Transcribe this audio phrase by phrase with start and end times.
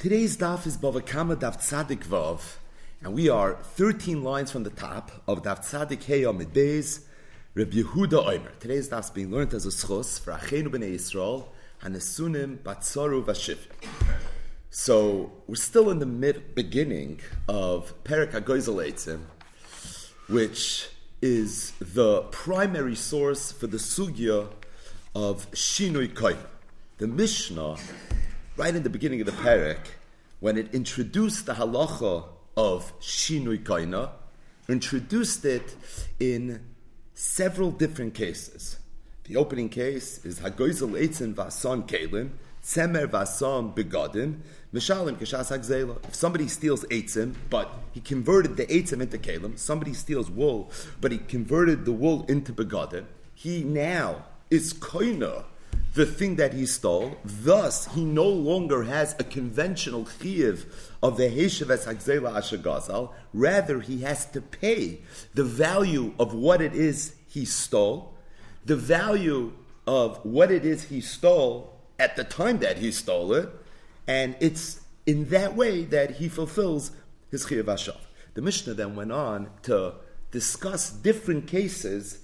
[0.00, 2.58] Today's daf is Bava Kama Daf Tzadik Vav,
[3.02, 7.00] and we are 13 lines from the top of Daf Tzadik Hey Amid Beis,
[7.56, 8.52] Reb Yehuda Omer.
[8.60, 11.46] Today's daf is being learned as a schos for Achenu B'nai Yisrael,
[11.82, 13.58] and Esunim Batzoru Vashiv.
[14.70, 17.18] So, we're still in the mid beginning
[17.48, 19.18] of Perik HaGoizel
[20.28, 20.90] which
[21.20, 24.46] is the primary source for the sugya
[25.16, 26.46] of Shinui Koyma.
[26.98, 27.78] The Mishnah
[28.58, 29.78] right in the beginning of the parak,
[30.40, 32.24] when it introduced the halacha
[32.56, 34.10] of shinui kaina,
[34.68, 35.76] introduced it
[36.18, 36.60] in
[37.14, 38.80] several different cases.
[39.24, 42.30] The opening case is hagoizel eitzin vason kalim,
[42.64, 44.40] tzemer vason begadim,
[44.74, 46.04] mishalim kashas hagzela.
[46.08, 51.12] If somebody steals eitzim, but he converted the eitzim into kalim, somebody steals wool, but
[51.12, 53.04] he converted the wool into begadim,
[53.36, 55.44] he now is koina
[55.94, 57.16] the thing that he stole.
[57.24, 60.64] Thus, he no longer has a conventional chiyuv
[61.02, 63.12] of the Heshev es Hagzela Ashagazal.
[63.32, 65.00] Rather, he has to pay
[65.34, 68.14] the value of what it is he stole,
[68.64, 69.52] the value
[69.86, 73.48] of what it is he stole at the time that he stole it,
[74.06, 76.92] and it's in that way that he fulfills
[77.30, 77.96] his chiyuv.
[78.34, 79.94] The Mishnah then went on to
[80.30, 82.20] discuss different cases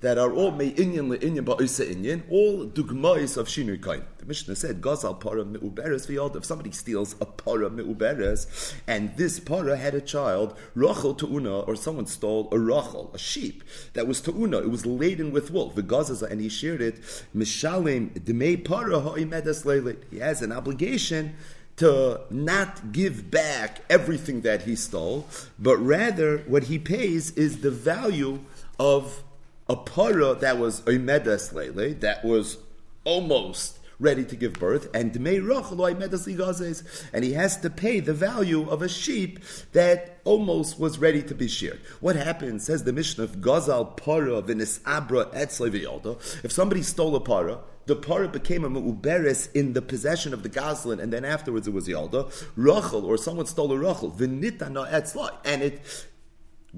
[0.00, 4.02] that are all me'inyan le'inyan ba'isa inyan, all dugmais of shinui kain.
[4.18, 6.36] The Mishnah said, Gazal para me'uberes v'yald.
[6.36, 11.74] If somebody steals a para me'uberes, and this para had a child, rachel tu'una, or
[11.74, 16.30] someone stole a rachel, a sheep, that was tu'una, it was laden with wool, v'gazaza,
[16.30, 17.00] and he shared it,
[17.34, 20.04] mishalim demei para ha'imedes leileit.
[20.10, 21.34] He has an obligation
[21.78, 25.26] to not give back everything that he stole,
[25.58, 28.40] but rather what he pays is the value
[28.80, 29.22] of
[29.68, 32.58] a para that was oimedes lele, that was
[33.04, 38.88] almost ready to give birth, and and he has to pay the value of a
[38.88, 39.40] sheep
[39.72, 41.80] that almost was ready to be sheared.
[42.00, 47.20] What happens, says the Mishnah of Gazal para v'nis abra etzle If somebody stole a
[47.20, 51.66] para, the para became a mu'uberes in the possession of the gazlan, and then afterwards
[51.66, 52.30] it was yalda.
[52.54, 55.80] Rachel, or someone stole a rachel, v'nitana etzla, and it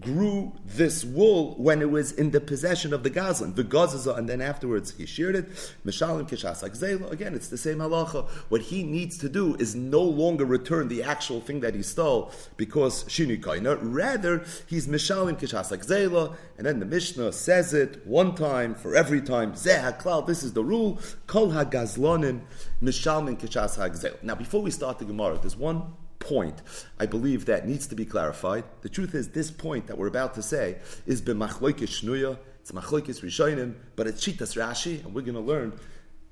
[0.01, 3.55] grew this wool when it was in the possession of the Gazlan.
[3.55, 5.49] The Gazaza, and then afterwards he sheared it.
[5.85, 7.11] Mishalim Kishasak Zela.
[7.11, 8.29] Again, it's the same halacha.
[8.49, 12.33] What he needs to do is no longer return the actual thing that he stole
[12.57, 13.79] because Shini Kaina.
[13.81, 16.37] Rather, he's Mishalim Kishasak Zela.
[16.57, 19.53] And then the Mishnah says it one time for every time.
[19.53, 20.27] Zeh HaKlal.
[20.27, 20.99] This is the rule.
[21.27, 22.41] Kol HaGazlonim
[22.83, 24.23] Mishalim Kishasak Zela.
[24.23, 26.63] Now, before we start the Gemara, there's one point,
[26.99, 28.65] I believe that needs to be clarified.
[28.83, 30.77] The truth is, this point that we're about to say
[31.07, 35.73] is b'machloikis shnuya, it's machloikis rishonim, but it's shitas Rashi, and we're going to learn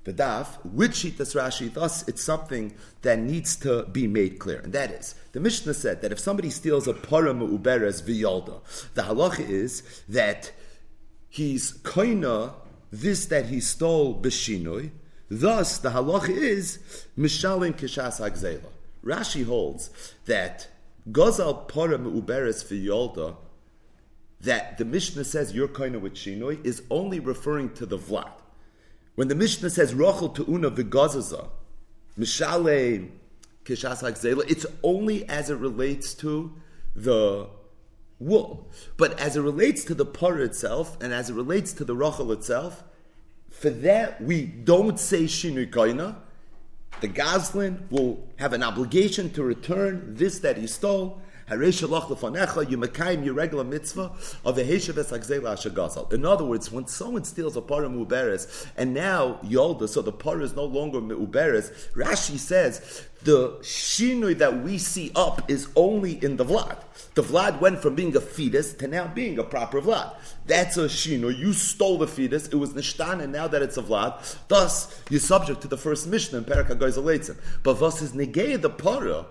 [0.05, 1.73] the daf with shitas Rashi.
[1.73, 6.01] Thus, it's something that needs to be made clear, and that is the Mishnah said
[6.01, 8.61] that if somebody steals a param uberes v'yalda,
[8.93, 10.51] the halacha is that
[11.27, 12.53] he's koina
[12.91, 14.91] this that he stole b'shinoi.
[15.29, 16.79] Thus, the halacha is
[17.17, 18.69] mishalim kishas hagzela.
[19.03, 19.89] Rashi holds
[20.25, 20.67] that
[21.09, 23.37] Gozal Para Uberes Yolda,
[24.41, 28.31] that the Mishnah says your kind with Shinoi is only referring to the Vlad.
[29.15, 31.49] When the Mishnah says Rachel Tu'una V'gazaza,
[32.17, 33.09] Mishale
[33.65, 36.53] Kishas HaGzela, it's only as it relates to
[36.95, 37.49] the
[38.19, 38.69] wool.
[38.97, 42.33] But as it relates to the para itself, and as it relates to the Rochel
[42.33, 42.83] itself,
[43.49, 46.15] for that we don't say Shinoi Kaina,
[47.01, 51.21] the Goslin will have an obligation to return this that he stole.
[51.49, 54.11] Your regular mitzvah
[54.45, 59.89] of the heshav In other words, when someone steals a para muberes and now yolda,
[59.89, 61.71] so the para is no longer muberes.
[61.93, 66.77] Rashi says the shinui that we see up is only in the vlad.
[67.15, 70.15] The Vlad went from being a fetus to now being a proper Vlad.
[70.45, 71.35] That's a Shino.
[71.35, 72.47] You stole the fetus.
[72.47, 76.07] It was Nishtan, and now that it's a Vlad, thus you're subject to the first
[76.07, 77.37] Mishnah in Peraka Goizaletzim.
[77.63, 79.25] But thus is negay the Para.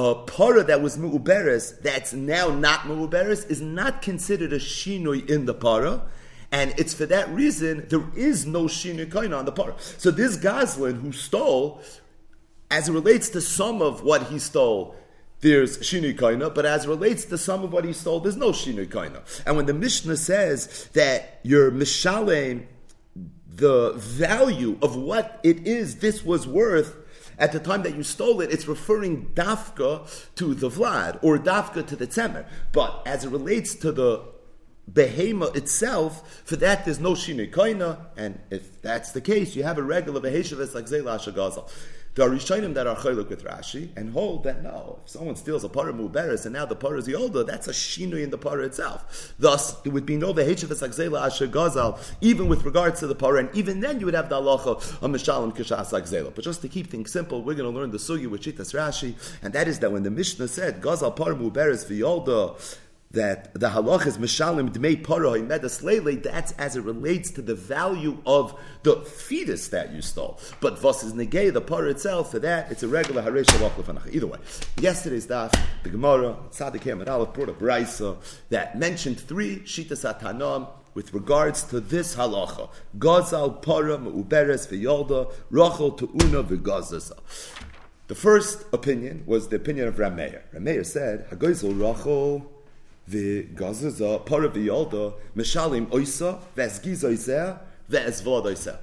[0.00, 5.44] A para that was mu'uberes, that's now not mu'uberes, is not considered a shinoi in
[5.44, 6.00] the para.
[6.50, 9.74] And it's for that reason there is no shinoi kaina on the para.
[9.98, 11.82] So this Goslin who stole,
[12.70, 14.96] as it relates to some of what he stole,
[15.40, 18.88] there's shinui kaina, but as relates to some of what he stole, there's no shinui
[18.88, 19.20] kaina.
[19.44, 22.64] And when the Mishnah says that your mishalem,
[23.46, 26.96] the value of what it is this was worth
[27.40, 30.06] at the time that you stole it, it's referring dafka
[30.36, 32.46] to the vlad or dafka to the tzemer.
[32.72, 34.22] But as it relates to the
[34.92, 39.78] behema itself, for that there's no shinui kaina, and if that's the case, you have
[39.78, 41.68] a regular beheshavis like zela shagazal.
[42.16, 45.62] There are Rishonim that are chaylik with Rashi and hold that no, if someone steals
[45.62, 48.66] a parah muberes and now the parah is yolda, that's a shinui in the parah
[48.66, 49.32] itself.
[49.38, 53.38] Thus, there would be no vehechivas agzela asher gazal, even with regards to the parah,
[53.38, 56.34] and even then you would have the halacha of mishalim kishas agzela.
[56.34, 59.14] But just to keep things simple, we're going to learn the sugi with Shitas Rashi,
[59.40, 62.58] and that is that when the Mishnah said gazal parah muberes v'yolda,
[63.12, 67.54] that the halach is mishalim dmei paroi medas lele, that's as it relates to the
[67.54, 70.38] value of the fetus that you stole.
[70.60, 74.26] But vos is negay, the parah itself, for that, it's a regular haresh shalach Either
[74.28, 74.38] way,
[74.78, 75.52] yesterday's daf,
[75.82, 78.16] the Gemara, Tzadik Hamad Aleph, brought a brisa
[78.50, 82.68] that mentioned three shitas atanam with regards to this halacha.
[82.98, 87.18] Gazal para me'uberes v'yolda, rachel tu'una v'gazasa.
[88.06, 90.42] The first opinion was the opinion of Rameir.
[90.54, 92.59] Rameir said, Hagoizel rachel
[93.10, 97.58] the gazaza the v'yalda mishalim oisa v'esgiz oiseh
[97.90, 98.78] v'esvod oiseh.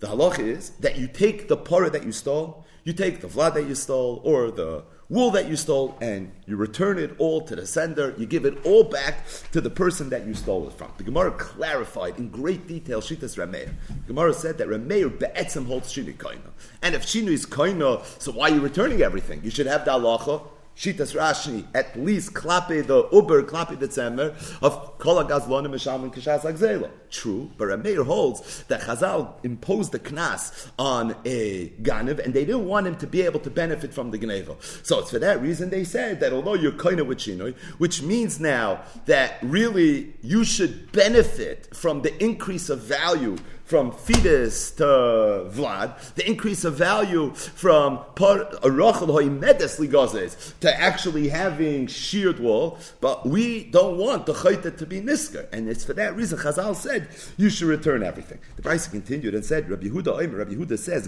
[0.00, 3.54] The halach is that you take the para that you stole, you take the vlad
[3.54, 7.56] that you stole, or the wool that you stole, and you return it all to
[7.56, 8.14] the sender.
[8.16, 10.92] You give it all back to the person that you stole it from.
[10.96, 13.72] The Gemara clarified in great detail Shitas Rameir.
[13.88, 16.50] The Gemara said that Rameir be'etzem holds shinu koina,
[16.82, 19.40] and if shinu is koina, so why are you returning everything?
[19.42, 20.46] You should have the halacha
[20.78, 24.30] Shitas Rashi, at least klape the uber, klape the tzemer
[24.62, 26.88] of kol agazlonim misham and kishas agzela.
[27.10, 32.66] True, but Rameir holds that Chazal imposed the knas on a ganev, and they didn't
[32.66, 34.56] want him to be able to benefit from the gneva.
[34.86, 38.38] So it's for that reason they said that although you're koina with shinoi, which means
[38.38, 43.36] now that really you should benefit from the increase of value
[43.68, 48.00] from fetus to Vlad, the increase of value from
[50.60, 55.46] to actually having sheared wool, but we don't want the chayta to be nisker.
[55.52, 58.38] And it's for that reason Chazal said you should return everything.
[58.56, 61.06] The price continued and said, Rabbi Yehuda Rabbi Yehuda says,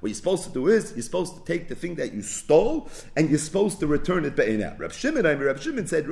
[0.00, 2.88] What you're supposed to do is you're supposed to take the thing that you stole
[3.16, 4.76] and you're supposed to return it be'ena.
[4.78, 6.06] Rabbi Shimon, Rabbi Shimon said,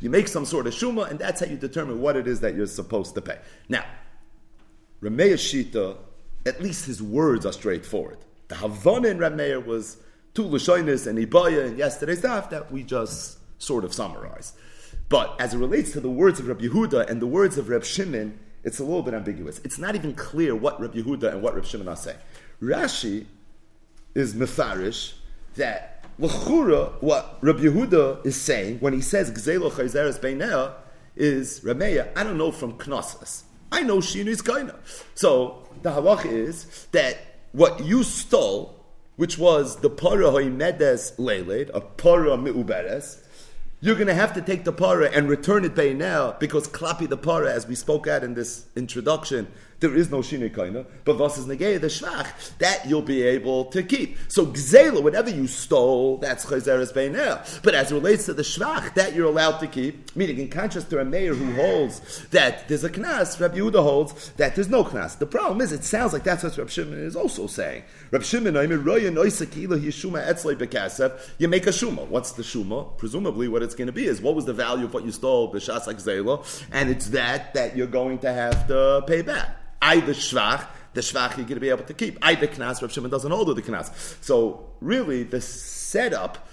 [0.00, 2.54] You make some sort of shuma, and that's how you determine what it is that
[2.54, 3.38] you're you're supposed to pay.
[3.68, 3.84] Now,
[5.02, 5.96] Rameir Shita,
[6.46, 8.18] at least his words are straightforward.
[8.48, 9.96] The Havana in Rameir was
[10.34, 14.54] two Lashonis and Ibaya and yesterday's stuff that we just sort of summarized.
[15.08, 17.84] But as it relates to the words of Rabbi Yehuda and the words of Reb
[17.84, 19.60] Shimon, it's a little bit ambiguous.
[19.64, 22.18] It's not even clear what Rabbi Yehuda and what Reb Shimon are saying.
[22.62, 23.26] Rashi
[24.14, 25.14] is mefarish
[25.56, 29.30] that what Rabbi Yehuda is saying when he says
[31.16, 33.44] is Rameya, I don't know from Knossos.
[33.70, 34.76] I know Shinu is Kaina.
[35.14, 37.18] So the halach is that
[37.52, 38.84] what you stole,
[39.16, 43.22] which was the para hoimedes leiled, a para mi'uberes,
[43.80, 47.08] you're going to have to take the para and return it by now because klapi
[47.08, 49.48] the para, as we spoke at in this introduction,
[49.82, 53.82] there is no shine kaina, but versus negay the shvach that you'll be able to
[53.82, 54.16] keep.
[54.28, 57.62] So gzela, whatever you stole, that's chazeres beinel.
[57.62, 60.88] But as it relates to the shvach that you're allowed to keep, meaning in contrast
[60.90, 64.84] to a mayor who holds that there's a knas, Rabbi Yehuda holds that there's no
[64.84, 65.18] knas.
[65.18, 67.82] The problem is, it sounds like that's what Rabbi Shimon is also saying.
[68.10, 71.30] Rabbi Shimon, I mean, royan oisakila yishuma etzlei bekasef.
[71.36, 72.06] you make a shuma.
[72.06, 72.96] What's the shuma?
[72.96, 75.52] Presumably, what it's going to be is what was the value of what you stole,
[75.52, 75.82] b'shas
[76.72, 79.56] and it's that that you're going to have to pay back.
[79.82, 82.18] I the shvach, the shvach you're going to be able to keep.
[82.22, 84.16] Either the knas, Rav Shimon doesn't hold the knas.
[84.22, 86.48] So really, the setup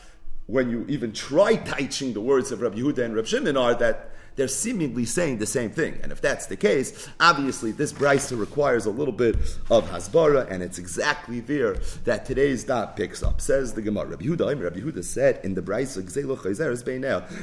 [0.48, 4.12] when you even try teaching the words of Rav Yehuda and Rav Shimon are that
[4.39, 6.00] they're seemingly saying the same thing.
[6.01, 9.36] And if that's the case, obviously this brisa requires a little bit
[9.69, 13.41] of hasbara, and it's exactly there that today's dot picks up.
[13.41, 14.08] Says the Gemara.
[14.08, 16.00] Rabbi Yehuda, Rabbi Yehuda said in the brisa.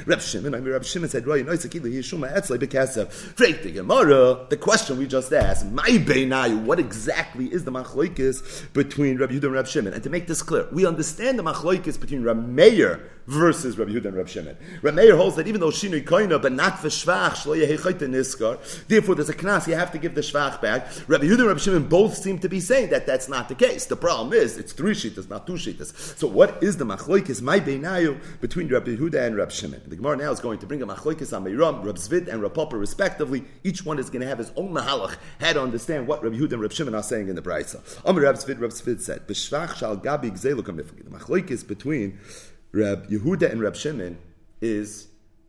[0.07, 1.23] Rabbi Shimon, I Shimon said,
[3.63, 4.45] the Gemara.
[4.49, 9.43] The question we just asked, "My beinayu," what exactly is the machloikis between Rabbi Yehuda
[9.43, 9.93] and Rabbi Shimon?
[9.93, 12.23] And to make this clear, we understand the machloikis between
[12.55, 14.57] Meir versus Rabbi Yehuda and Rabbi Shimon.
[14.81, 17.45] Meir holds that even though shinui koina, but not for shvach,
[18.07, 20.87] niskar, therefore there's a knas, you have to give the shvach back.
[21.07, 23.85] Rabbi Yehuda and Rabbi Shimon both seem to be saying that that's not the case.
[23.85, 26.17] The problem is, it's three shitas, not two shitas.
[26.17, 29.81] So what is the machloikis, my beinayu, between Rabbi Yehuda and Rabbi Shimon?
[29.87, 32.55] The Gemara now is going to bring a machloikis on Meiram, Rabbi Zvid and Rabbi
[32.55, 33.43] Papa respectively.
[33.63, 36.53] Each one is going to have his own mahalach, how to understand what Rabbi Yehuda
[36.53, 37.81] and Rabbi Shimon are saying in the Brisa.
[38.05, 42.19] Amr Rabbi Zvid, Rabbi Zvid said, B'shvach shal gabi gzelukam The machloikis between
[42.71, 44.17] Reb Yehuda and Reb Shimon
[44.61, 45.07] is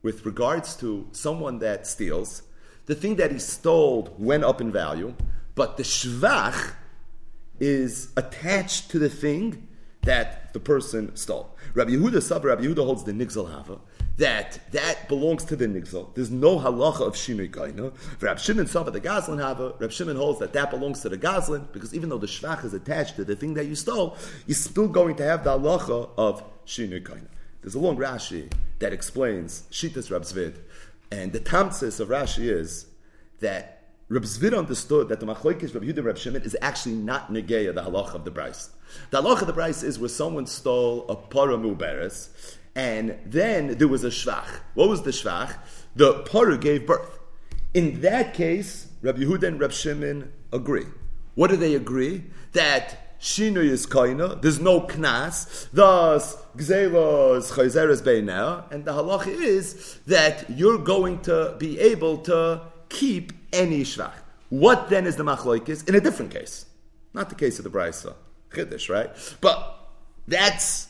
[0.09, 2.43] with regards to someone that steals,
[2.87, 5.15] the thing that he stole went up in value,
[5.55, 6.73] but the shvach
[7.61, 9.69] is attached to the thing
[10.05, 11.55] that the person stole.
[11.75, 13.81] Rabbi Yehuda Sabra, Rabbi Yehuda holds the Nigzal Hava,
[14.17, 16.15] that that belongs to the Nigzal.
[16.15, 17.93] There's no halacha of Shinui Kaina.
[18.23, 21.71] Rabbi Shimon Sabra, the Gazlan Hava, Rabbi Shimon holds that that belongs to the Gazlan,
[21.75, 24.89] because even though the Shvach is attached to the thing that you stole, you're still
[24.89, 27.29] going to have the halacha of Shinui Kaina.
[27.63, 30.57] There's a long Rashi that explains Shitas Rab Zvid,
[31.11, 32.87] and the tamsis of Rashi is
[33.41, 37.75] that Reb Zvid understood that the machlokes Reb Yehuda Reb Shimon is actually not negeya
[37.75, 38.71] the halach of the Braisa.
[39.11, 42.31] The halach of the Braisa is where someone stole a para muberes,
[42.75, 44.49] and then there was a shvach.
[44.75, 45.57] What was the shvach?
[45.97, 47.19] The para gave birth.
[47.75, 50.87] In that case, Reb Yehuda and Reb Shimon agree.
[51.35, 52.25] What do they agree?
[52.53, 59.27] That Shinu is kaina, there's no knas, thus gzela is chayzeres beinah, and the halach
[59.27, 64.13] is that you're going to be able to keep any shvach.
[64.51, 66.67] What then is the machloikis in a different case?
[67.13, 68.15] Not the case of the brisa,
[68.51, 69.11] chiddush, right?
[69.41, 69.89] But
[70.29, 70.89] that's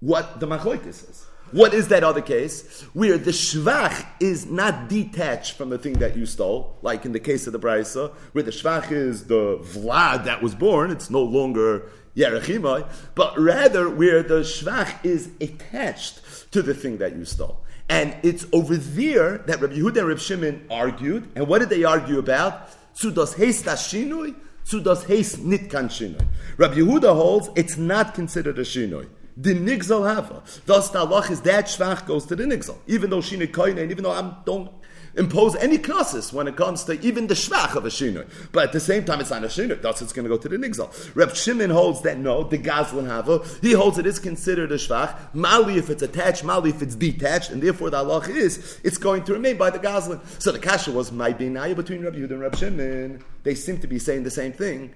[0.00, 1.23] what the machloikis is.
[1.54, 6.16] What is that other case where the shvach is not detached from the thing that
[6.16, 10.24] you stole, like in the case of the brisa, where the shvach is the vlad
[10.24, 16.60] that was born, it's no longer yerachimai, but rather where the shvach is attached to
[16.60, 17.60] the thing that you stole.
[17.88, 21.28] And it's over there that Rabbi Yehuda and Rabbi Shimon argued.
[21.36, 22.68] And what did they argue about?
[22.96, 24.34] Tzudas heis tashinui,
[24.66, 26.26] tzudas heis nitkan shinui.
[26.56, 29.08] Rabbi Yehuda holds it's not considered a shinui.
[29.36, 30.42] The nigzal hava.
[30.66, 32.76] Thus the halach is that shvach goes to the nigzal.
[32.86, 34.70] Even though koine, and even though I don't
[35.16, 38.28] impose any knossos when it comes to even the shvach of a shinui.
[38.52, 39.80] But at the same time, it's not a shinui.
[39.80, 41.14] Thus, it's going to go to the nigzal.
[41.14, 43.44] Reb Shimon holds that no, the gazlan hava.
[43.60, 45.16] He holds it is considered a shvach.
[45.34, 49.24] Mali if it's attached, mali if it's detached, and therefore the halach is it's going
[49.24, 50.20] to remain by the gazlan.
[50.40, 53.24] So the kasha was my binaya between Reb Yehuda and Reb Shimon.
[53.42, 54.94] They seem to be saying the same thing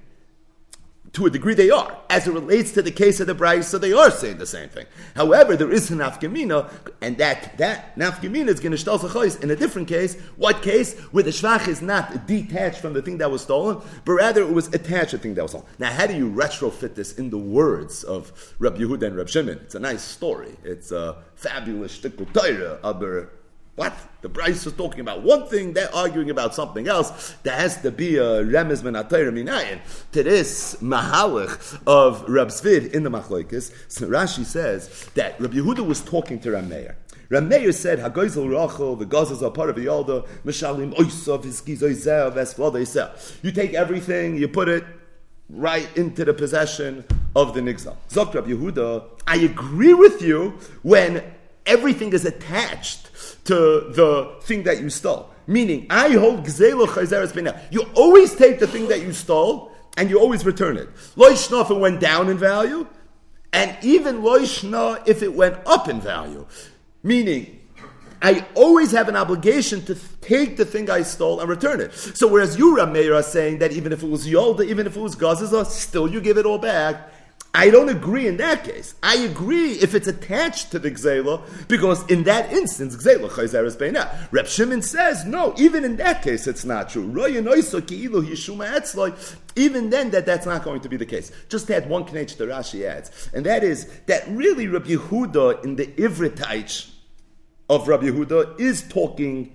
[1.12, 1.96] to a degree they are.
[2.10, 4.86] As it relates to the case of the so they are saying the same thing.
[5.14, 9.56] However, there is an nafkamina, and that that nafkamina is going to shtal in a
[9.56, 10.18] different case.
[10.36, 10.98] What case?
[11.12, 14.52] Where the shvach is not detached from the thing that was stolen, but rather it
[14.52, 15.66] was attached to the thing that was stolen.
[15.78, 19.58] Now, how do you retrofit this in the words of Reb Yehuda and Reb Shimon?
[19.58, 20.56] It's a nice story.
[20.64, 22.78] It's a fabulous shtickle Torah,
[23.78, 23.94] what?
[24.22, 27.36] The Braisa is talking about one thing, they're arguing about something else.
[27.44, 29.78] There has to be a menatayr minayin
[30.10, 33.72] to this mahalich of Rab Zvid in the machlokes.
[33.86, 36.96] So Rashi says that Rabbi Yehuda was talking to Rameir.
[37.30, 43.10] Rameir said, "Hagoizel rachel, the gazas are part of the yalda, mishalim oisav hiskizoizel vesvladeisel."
[43.44, 44.82] You take everything, you put it
[45.48, 47.04] right into the possession
[47.36, 47.94] of the nigzal.
[48.10, 51.22] Zok Rabbi Yehuda, I agree with you when
[51.64, 53.07] everything is attached
[53.48, 55.30] to the thing that you stole.
[55.46, 57.60] Meaning, I hold gzelo chayzeres b'nei.
[57.70, 60.88] You always take the thing that you stole and you always return it.
[61.16, 62.86] Loishna if it went down in value,
[63.52, 66.46] and even loishna if it went up in value.
[67.02, 67.58] Meaning,
[68.20, 71.94] I always have an obligation to take the thing I stole and return it.
[71.94, 75.00] So whereas you, Rameir, are saying that even if it was Yolda, even if it
[75.00, 77.10] was Gazaza, still you give it all back.
[77.54, 78.94] I don't agree in that case.
[79.02, 84.28] I agree if it's attached to the Gzela, because in that instance, Gzela Chayzeres Beina.
[84.30, 87.08] Reb Shimon says, no, even in that case, it's not true.
[89.56, 91.32] Even then, that that's not going to be the case.
[91.48, 95.86] Just add one knech Rashi adds, and that is that really Reb Yehuda in the
[95.86, 96.90] Ivritach
[97.68, 99.54] of Reb Yehuda is talking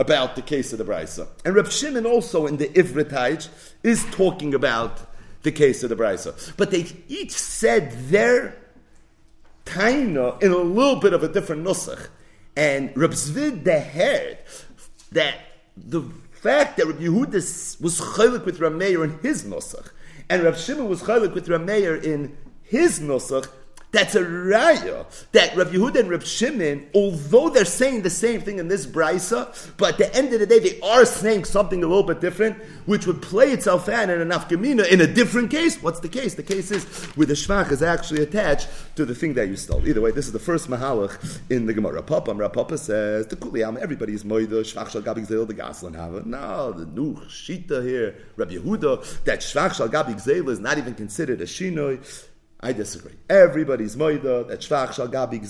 [0.00, 1.28] about the case of the Brisa.
[1.44, 3.48] And Reb Shimon also in the Ivritach
[3.82, 5.00] is talking about
[5.42, 6.56] the case of the Brisa.
[6.56, 8.56] But they each said their
[9.64, 12.08] taina in a little bit of a different nusach.
[12.56, 14.38] And Reb Zvid heard
[15.12, 15.36] that
[15.76, 16.02] the
[16.32, 19.90] fact that Reb Yehuda was chaylik with Rameir in his nusach,
[20.28, 23.48] and Reb Shimon was chaylik with Rameir in his nusach,
[23.90, 28.58] that's a raya that Rav Yehuda and Rav Shimon, although they're saying the same thing
[28.58, 31.86] in this brisa, but at the end of the day they are saying something a
[31.86, 35.82] little bit different, which would play itself out in an afkamina in a different case.
[35.82, 36.34] What's the case?
[36.34, 36.84] The case is
[37.16, 39.86] where the shvach is actually attached to the thing that you stole.
[39.88, 42.02] Either way, this is the first mahalach in the Gemara.
[42.02, 46.26] Papa, Papa says the kuliyam everybody is moida shvach shal gabig zel the gaslan have
[46.26, 50.94] No, the new shita here, Rav Yehuda, that shvach shal gabig zel is not even
[50.94, 52.04] considered a shinoi.
[52.60, 53.12] I disagree.
[53.30, 55.40] Everybody's moida that Shvach Shal Gabi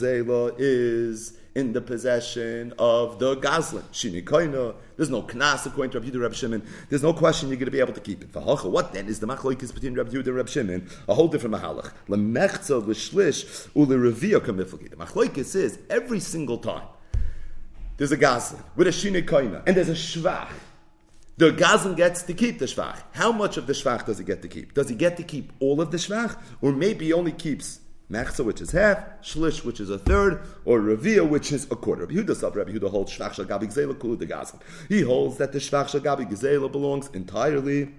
[0.58, 3.82] is in the possession of the Gazlan.
[3.92, 4.74] Shinikoina.
[4.96, 6.62] There's no knas according to Rabbi Yehuda Reb Shimon.
[6.90, 8.28] There's no question you're going to be able to keep it.
[8.34, 10.90] What then is the machlokes between Rabbi Yehuda and Reb Shimon?
[11.08, 11.92] A whole different mahalach.
[12.08, 14.90] Lemechza l'shlish u'lerevia kamiflagi.
[14.90, 16.88] The machlokes is every single time
[17.96, 20.50] there's a Gazlan with a Shinikoina and there's a Shvach
[21.38, 23.00] the Gazan gets to keep the Shvach.
[23.12, 24.75] How much of the Shvach does he get to keep?
[24.75, 26.37] Does he get to keep all of the Shvach?
[26.61, 27.80] Or maybe he only keeps
[28.11, 32.07] Mechza, which is half, Shlish, which is a third, or Revia, which is a quarter.
[32.07, 34.59] Rabbi Yehuda sub Rabbi Yehuda holds Shvach Gabi Gzela Kulu de Gazan.
[34.88, 37.95] He holds that the Shvach Gabi Gzela belongs entirely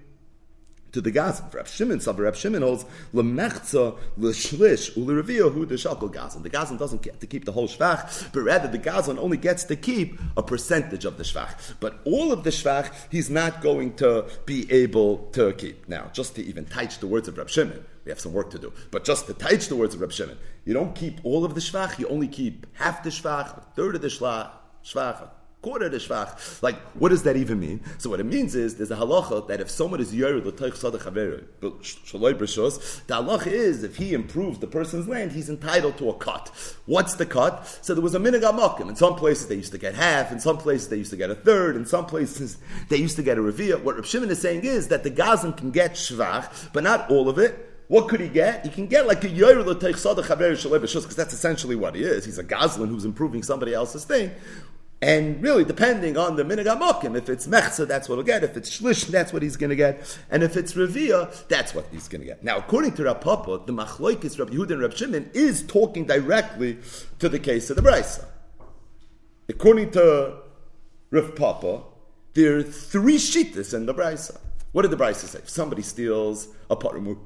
[0.92, 1.48] to the Gazan.
[1.50, 6.42] For Reb Shimon, Savar Reb Shimon holds lemechza l'shlish u'lerevia hu the shakal Gazan.
[6.42, 9.64] The Gazan doesn't get to keep the whole shvach, but rather the Gazan only gets
[9.64, 11.74] to keep a percentage of the shvach.
[11.80, 15.88] But all of the shvach, he's not going to be able to keep.
[15.88, 18.58] Now, just to even touch the words of Reb Shimon, we have some work to
[18.58, 18.72] do.
[18.90, 21.60] But just to touch the words of Reb Shimon, you don't keep all of the
[21.60, 24.50] shvach, you only keep half the shvach, a third of the shvach,
[24.84, 25.28] shvach
[25.62, 26.62] quarter the shvach.
[26.62, 27.80] Like, what does that even mean?
[27.98, 31.02] So what it means is there's a halacha that if someone is yored l'toich sadach
[31.02, 36.08] haveru, shaloi brishos, the halacha is if he improves the person's land, he's entitled to
[36.08, 36.48] a cut.
[36.86, 37.66] What's the cut?
[37.82, 38.88] So there was a minig amakim.
[38.88, 40.32] In some places they used to get half.
[40.32, 41.76] In some places they used to get a third.
[41.76, 42.56] In some places
[42.88, 43.82] they used to get a revia.
[43.82, 47.28] What Reb Shimon is saying is that the gazan can get shvach, but not all
[47.28, 47.66] of it.
[47.88, 48.64] What could he get?
[48.64, 52.24] He can get like a yoyer l'teich sadach haveru because that's essentially what he is.
[52.24, 54.30] He's a gazlan who's improving somebody else's thing.
[55.02, 58.44] And really, depending on the minig amokim, if it's mechza, that's what he'll get.
[58.44, 60.18] If it's shlish, that's what he's going to get.
[60.30, 62.44] And if it's revia, that's what he's going to get.
[62.44, 66.78] Now, according to Rav Papa, the machloikis Rabbi Yehuda and Rabbi Shimon is talking directly
[67.18, 68.26] to the case of the brisa.
[69.48, 70.36] According to
[71.10, 71.82] Rav Papa,
[72.34, 74.38] there are three shittas in the brisa.
[74.72, 75.38] What did the brisa say?
[75.38, 77.18] If somebody steals a paramur,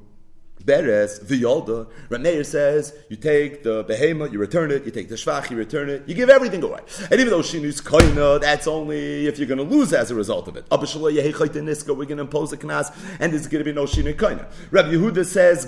[0.65, 5.51] Beres, Viyolda, Rameir says, you take the behema, you return it, you take the shvach,
[5.51, 6.79] you return it, you give everything away.
[7.11, 10.47] And even though Shinus Koina, that's only if you're going to lose as a result
[10.47, 10.67] of it.
[10.69, 14.45] Niska, we're going to impose a knas, and there's going to be no Shinus Koina.
[14.71, 15.65] Rabbi Yehuda says,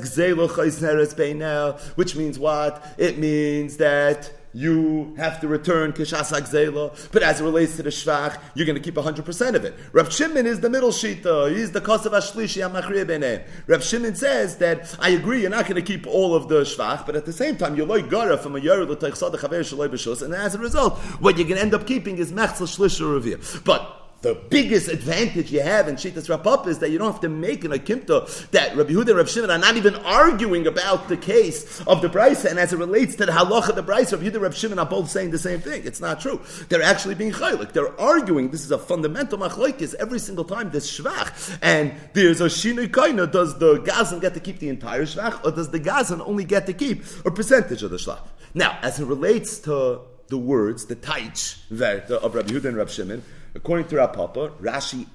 [1.95, 2.95] which means what?
[2.97, 7.89] It means that you have to return kishas zela, but as it relates to the
[7.89, 9.75] shvach, you're going to keep 100% of it.
[9.91, 11.55] Reb Shimon is the middle shita.
[11.55, 15.81] He's the kosav ashlishi amachriya Reb Shimon says that I agree, you're not going to
[15.81, 18.59] keep all of the shvach, but at the same time, you're like gara from a
[18.59, 21.85] yer l'teichsad chaver shaloi b'shus, and as a result, what you're going to end up
[21.85, 23.63] keeping is mechzel shlish revir.
[23.63, 27.29] But the biggest advantage you have in Shitas Rapap is that you don't have to
[27.29, 31.17] make an akimta that Rabbi Huda and Rabbi Shimon are not even arguing about the
[31.17, 34.25] case of the Brisa, and as it relates to the halacha of the Brisa, Rabbi
[34.25, 35.83] Huda and Rabbi Shimon are both saying the same thing.
[35.85, 36.41] It's not true.
[36.69, 37.73] They're actually being chaylik.
[37.73, 38.49] They're arguing.
[38.49, 43.31] This is a fundamental machlokes every single time there's shvach, and there's a shinui kaina.
[43.31, 46.65] Does the gazan get to keep the entire shvach, or does the gazan only get
[46.65, 48.27] to keep a percentage of the shvach?
[48.53, 53.23] Now, as it relates to the words, the taich of Rabbi Huda and Rabbi Shimon,
[53.57, 55.07] According to Rav Papa, Rashi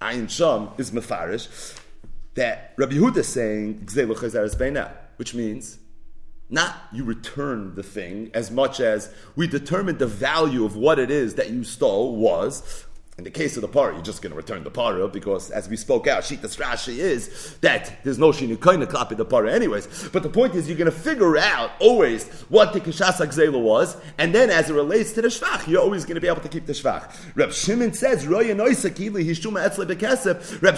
[0.00, 1.78] Ayin Sham is Mefarish
[2.32, 3.86] that Rabbi Yehuda is saying
[5.16, 5.78] which means
[6.48, 11.10] not you return the thing as much as we determined the value of what it
[11.10, 12.86] is that you stole was
[13.22, 15.68] in the case of the parah, you're just going to return the parah because, as
[15.68, 20.08] we spoke out, Shita Rashi is that there's no Shinu Kaina copy the parah, anyways.
[20.08, 23.96] But the point is, you're going to figure out always what the Kishas Zela was,
[24.18, 26.48] and then as it relates to the Shvach, you're always going to be able to
[26.48, 27.14] keep the Shvach.
[27.36, 28.26] Reb Shimon says.
[28.26, 28.42] Reb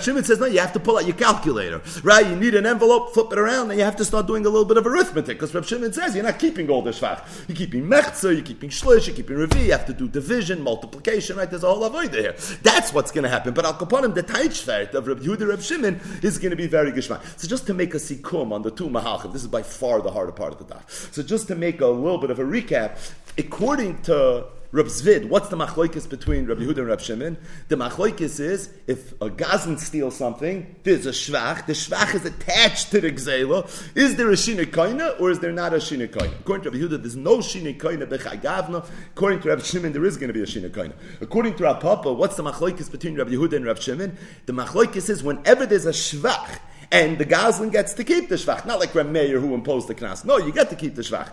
[0.02, 2.26] Shimon says, no, you have to pull out your calculator, right?
[2.26, 4.66] You need an envelope, flip it around, and you have to start doing a little
[4.66, 7.22] bit of arithmetic because Reb Shimon says you're not keeping all the Shvach.
[7.48, 11.38] You're keeping Mechzer, you're keeping Shlish, you're keeping Revi, you have to do division, multiplication,
[11.38, 11.48] right?
[11.48, 12.33] There's a whole avoid there.
[12.62, 13.54] That's what's going to happen.
[13.54, 16.92] But Al Kaponim, the Taichvert of Reb Yehuda Reb Shimon is going to be very
[16.92, 17.22] gishmak.
[17.38, 20.10] So just to make a sikum on the two mahalchim, this is by far the
[20.10, 21.12] harder part of the daf.
[21.12, 22.98] So just to make a little bit of a recap,
[23.38, 27.38] according to Reb Zvid, what's the machloikis between Rabbi Yehuda and Reb Shimon?
[27.68, 31.64] The machloikis is if a gazan steals something, there's a shvach.
[31.66, 33.70] The shvach is attached to the gzela.
[33.96, 36.40] Is there a shinikoina or is there not a shinikoina?
[36.40, 38.84] According to Rabbi Yehuda, there's no shinikoina bechagavna.
[39.12, 40.94] According to Reb Shimon, there is going to be a shinikoina.
[41.20, 44.18] According to Reb Papa, what's the machloikis between Rabbi Yehuda and Reb Shimon?
[44.46, 46.58] The machloikis is whenever there's a shvach
[46.90, 49.94] and the gazlan gets to keep the shvach, not like Reb Meir who imposed the
[49.94, 50.24] knas.
[50.24, 51.32] No, you get to keep the shvach.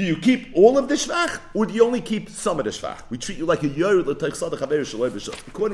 [0.00, 2.70] Do you keep all of the shvach, or do you only keep some of the
[2.70, 3.02] shvach?
[3.10, 4.18] We treat you like a yor According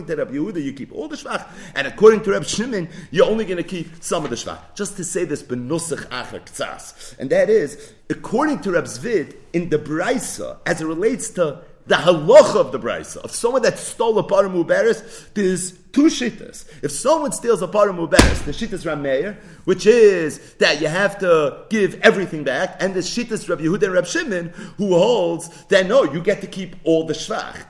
[0.07, 3.45] to Rabbi Yehuda, you keep all the shvach, and according to Rabbi Shimon, you're only
[3.45, 4.59] going to keep some of the shvach.
[4.75, 9.69] Just to say this benusach acher ktsas, and that is according to Rabbi Zvid in
[9.69, 14.19] the brisa as it relates to the halacha of the brisa of someone that stole
[14.19, 16.65] a param muberes, there's two shittas.
[16.83, 21.65] If someone steals a param muberes, the shittas Rameir, which is that you have to
[21.71, 26.05] give everything back, and the shittas Rabbi Yehuda and Rabbi Shimon, who holds that no,
[26.05, 27.65] you get to keep all the shvach.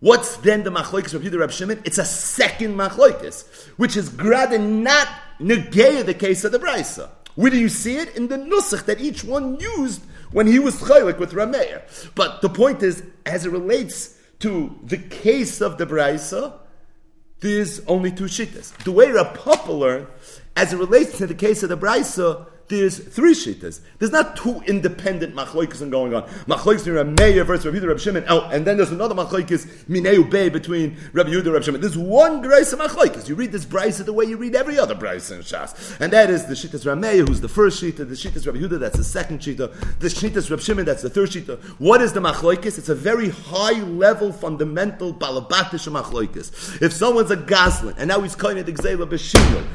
[0.00, 1.82] What's then the machlokes of Yehuda Rabbi Shimon?
[1.84, 3.46] It's a second machlokes,
[3.78, 5.08] which is grad and not
[5.40, 7.08] negay the case of the brisa.
[7.36, 8.14] Where do you see it?
[8.16, 10.02] In the nusach that each one used
[10.34, 11.82] when he was chaylik with Rameir.
[12.14, 16.58] But the point is, as it relates to the case of the Braisa,
[17.38, 18.76] there's only two shittas.
[18.84, 20.08] The way Rav Papa learned,
[20.56, 23.80] as it relates to the case of the Braisa, there's three shitas.
[23.98, 26.22] There's not two independent machloikas going on.
[26.46, 28.24] Machloikas between Rameya versus Rabbi Yehuda Rabbi Shimon.
[28.28, 31.80] Oh, and then there's another machloikas Mineu Bey between Rabbi Yehuda and Rabbi Shimon.
[31.80, 33.28] There's one Braisa machloikas.
[33.28, 36.30] You read this Braisa the way you read every other Braisa in Shas, and that
[36.30, 37.98] is the shitas Rameya, who's the first shita.
[37.98, 39.98] The shitas Rabbi Yehuda, that's the second shita.
[39.98, 41.58] The shitas Rabbi Shimon, that's the third shita.
[41.78, 42.78] What is the machloikas?
[42.78, 46.80] It's a very high level, fundamental balabatish machloikas.
[46.80, 49.66] If someone's a goslin and now he's kind of the Gzela B'Shimon,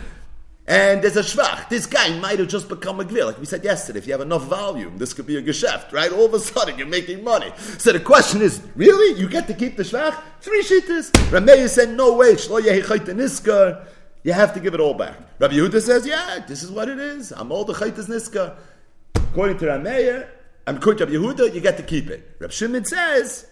[0.69, 1.67] and there's a shvach.
[1.67, 3.25] This guy might have just become a gvir.
[3.25, 6.11] Like we said yesterday, if you have enough volume, this could be a geschäft, right?
[6.11, 7.51] All of a sudden, you're making money.
[7.79, 9.19] So the question is, really?
[9.19, 10.21] You get to keep the shvach?
[10.41, 11.11] Three shittas.
[11.31, 12.37] Rameya said, no way.
[14.23, 15.17] You have to give it all back.
[15.39, 17.31] Rabbi Yehuda says, yeah, this is what it is.
[17.31, 18.55] I'm all the chaytas niska.
[19.15, 20.27] According to Rameya,
[20.67, 22.35] I'm according to Rabbi Yehuda, you get to keep it.
[22.39, 23.47] Rabbi Shimon says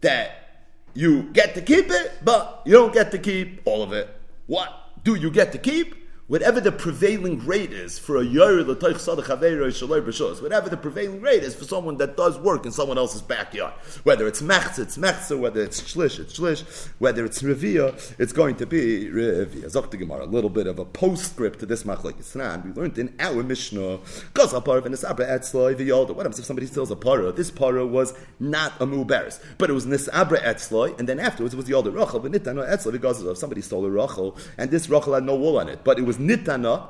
[0.00, 4.08] that you get to keep it, but you don't get to keep all of it.
[4.46, 4.72] What
[5.04, 5.94] do you get to keep?
[6.28, 11.44] Whatever the prevailing rate is for a yor l'toich sadach b'shos, whatever the prevailing rate
[11.44, 15.38] is for someone that does work in someone else's backyard, whether it's mechza, it's mechza,
[15.38, 19.66] whether it's shlish, it's shlish, whether it's revia, it's going to be revia.
[19.66, 22.64] Zok Gemara, a little bit of a postscript to this machlek Yisran.
[22.64, 24.00] We learned in our Mishnah,
[24.34, 26.08] gaz apar v'nisabra etzloi v'yolda.
[26.08, 27.30] What happens if somebody steals a para?
[27.30, 31.56] This para was not a muberes, but it was nisabra etzloi, and then afterwards it
[31.56, 34.88] was the older rachel, but nitano etzloi v'gaz if somebody stole a rachel, and this
[34.88, 36.88] rachel had no wool on it, but it was was nitana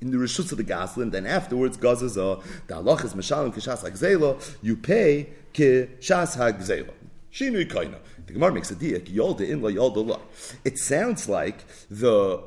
[0.00, 1.10] in the rishus of the goslin.
[1.10, 4.56] Then afterwards, gazazah oh, the halach is mashalim kishas hagzela.
[4.62, 6.92] You pay kishas hagzela.
[7.32, 7.98] Shinui kaina.
[8.26, 10.18] The Gemara makes a diak yolda in la yolda la.
[10.64, 12.42] It sounds like the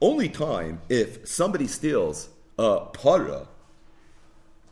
[0.00, 3.46] only time if somebody steals a para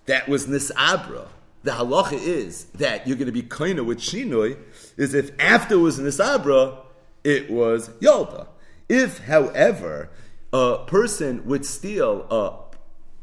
[0.07, 1.29] that was nisabra.
[1.63, 4.59] The halacha is that you're going to be kaina with shinui
[4.97, 6.79] is if after it was nisabra,
[7.23, 8.49] it was yolda.
[8.91, 10.11] If, however,
[10.53, 12.71] a person would steal a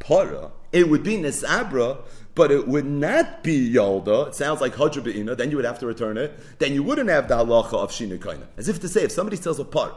[0.03, 1.99] para, it would be nisabra,
[2.35, 4.27] but it would not be yalda.
[4.27, 5.35] It sounds like hadra be'ina.
[5.35, 6.39] Then you would have to return it.
[6.59, 8.45] Then you wouldn't have the halacha of shinikaina.
[8.57, 9.95] As if to say, if somebody steals a par,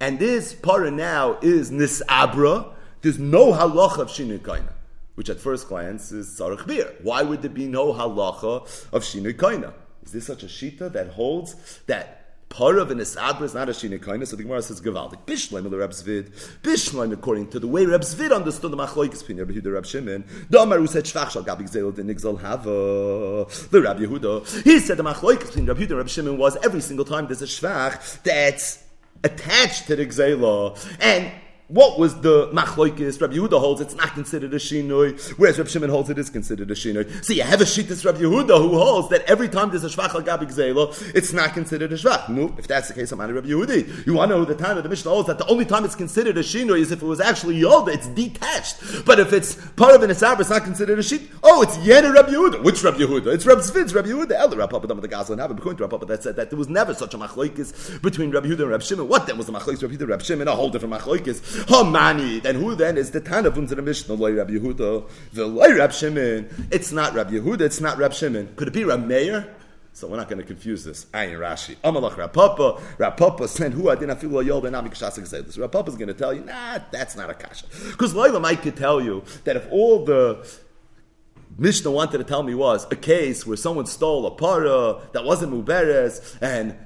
[0.00, 4.72] and this para now is nisabra, there's no halacha of shinikaina.
[5.14, 6.92] Which at first glance is sarach beer.
[7.02, 9.74] Why would there be no halacha of shinikaina?
[10.02, 12.23] Is this such a shita that holds that
[12.54, 15.26] Parav and Isabra is not a Shinikaina, so the Gemara says Gavaldik.
[15.26, 16.30] Bishleim the Reb Zvid.
[16.62, 20.24] Bishleim, according to the way Reb Zvid understood the Machloikis between Rabbi Yehuda Reb Shimon.
[20.56, 23.68] Amar who said Shvach shal Gabi Gzel the Nigzal Hava.
[23.70, 24.62] The Rabbi Yehuda.
[24.62, 28.22] He said the Machloikis Rabbi Yehuda Reb Shimon was every single time there's a Shvach
[28.22, 28.84] that's
[29.24, 30.78] attached to the Gzela.
[31.00, 31.32] And
[31.68, 33.18] what was the machloikis?
[33.20, 36.70] Rabbi Yehuda holds it's not considered a shinoi, whereas Rabbi Shimon holds it is considered
[36.70, 37.24] a shinoi.
[37.24, 40.14] So you have a shittis Rabbi Yehuda who holds that every time there's a shvach
[40.14, 40.44] al gabi
[41.14, 42.28] it's not considered a shvach.
[42.28, 44.06] No, if that's the case, I'm on Rabbi Yehudi.
[44.06, 45.94] You want to know the time of the Mishnah holds that the only time it's
[45.94, 49.06] considered a shinoi is if it was actually yolda, it's detached.
[49.06, 51.26] But if it's part of an isabra, it's not considered a shin.
[51.42, 52.62] Oh, it's yena Rabbi Yehuda.
[52.62, 53.32] Which Rabbi Yehuda?
[53.32, 54.32] It's Rabbi Zvid's Rabbi Yehuda.
[54.32, 56.58] Elder Rabbi Papa the Gaza and have according to Rabbi Papa that said that there
[56.58, 59.08] was never such a machloikis between Rabbi Yehuda and Rabbi Shimon.
[59.08, 60.48] What then was the machloikis Rabbi Yehuda Rabbi Shimon?
[60.48, 61.53] A whole different machloikis.
[61.66, 62.42] Hamani.
[62.42, 64.14] Then who then is the Tana of the Mishnah?
[64.14, 66.48] Loy Rabbi Yehuda, the Loy Rab Shimon.
[66.70, 67.62] It's not Rabbi Yehuda.
[67.62, 68.54] It's not Rab Shimon.
[68.56, 69.54] Could it be Rab Meir?
[69.92, 71.04] So we're not going to confuse this.
[71.14, 71.76] Ayin Rashi.
[71.84, 72.80] Amalach Rapapa.
[72.98, 76.34] Rapapa said, "Who I didn't feel loyal then I'm say this." Is going to tell
[76.34, 80.04] you, "Nah, that's not a kasha." Because Loila might could tell you that if all
[80.04, 80.44] the
[81.56, 85.52] Mishnah wanted to tell me was a case where someone stole a para that wasn't
[85.52, 86.76] muberes and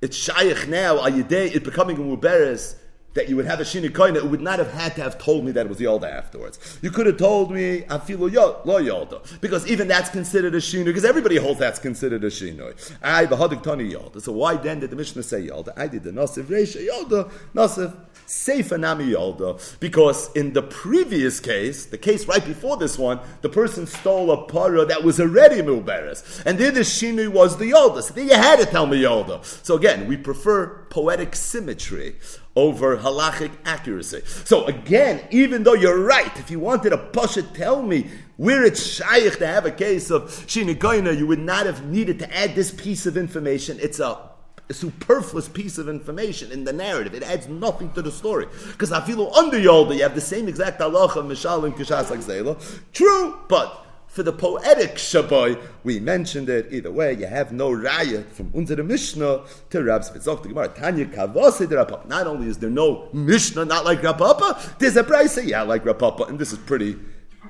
[0.00, 2.76] it's shaykh now, ayidei, it becoming a muberes
[3.14, 5.44] that you would have a shini koina, it would not have had to have told
[5.44, 6.78] me that it was yolda afterwards.
[6.82, 10.84] You could have told me I feel lo yolda because even that's considered a shinu
[10.86, 12.74] because everybody holds that's considered a shinu.
[13.02, 14.20] I bahadik tani yolda.
[14.20, 15.72] So why then did the Mishnah say yolda?
[15.76, 17.94] I did the nasif reisha yolda nasif.
[18.26, 23.50] Seifa Nami Yolda, because in the previous case, the case right before this one, the
[23.50, 26.42] person stole a para that was already Muberes.
[26.46, 28.02] And there the Shinu was the Yolda.
[28.02, 29.44] So there you had to tell me Yolda.
[29.64, 32.16] So again, we prefer poetic symmetry
[32.56, 34.22] over halachic accuracy.
[34.44, 38.84] So again, even though you're right, if you wanted a pasha tell me where it's
[38.84, 42.70] shaykh to have a case of shinikoina, you would not have needed to add this
[42.70, 43.78] piece of information.
[43.80, 44.30] It's a
[44.70, 47.14] a superfluous piece of information in the narrative.
[47.14, 48.46] It adds nothing to the story.
[48.72, 52.58] Because I feel under Yolda, you have the same exact halacha, Mishal and Kishas Zela.
[52.92, 53.83] True, but
[54.14, 56.68] for the poetic Shabbai, we mentioned it.
[56.70, 60.68] Either way, you have no raya from unser Mishnah to Rab's Vitzok to Gemara.
[60.68, 62.06] Tanya Kavose de Rapapa.
[62.06, 66.28] Not only is there no Mishnah not like Rapapa, there's a price, yeah, like Rapapa.
[66.28, 66.96] And this is pretty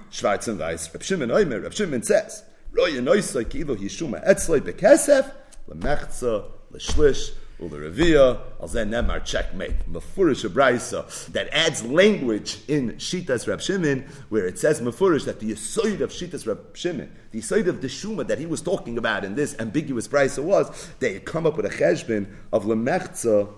[0.09, 0.91] Schwarz and Weiß.
[0.95, 5.31] Rab Shimon Oimer, Rab Shimon says, Roya Noisai Kilo Hishuma Etzloi Bekesef,
[5.69, 9.91] Lemechza, Leshlish, Ula Revia, Al Zen Nemar, checkmate.
[9.91, 15.53] Mefurish Abraisa, that adds language in Shitas Rab Shimon, where it says Mefurish that the
[15.53, 19.25] Yisoid of Shitas Rab Shimon, the Yisoid of the Shuma that he was talking about
[19.25, 23.53] in this ambiguous Braisa was, they come up with a cheshbin of Lemechza,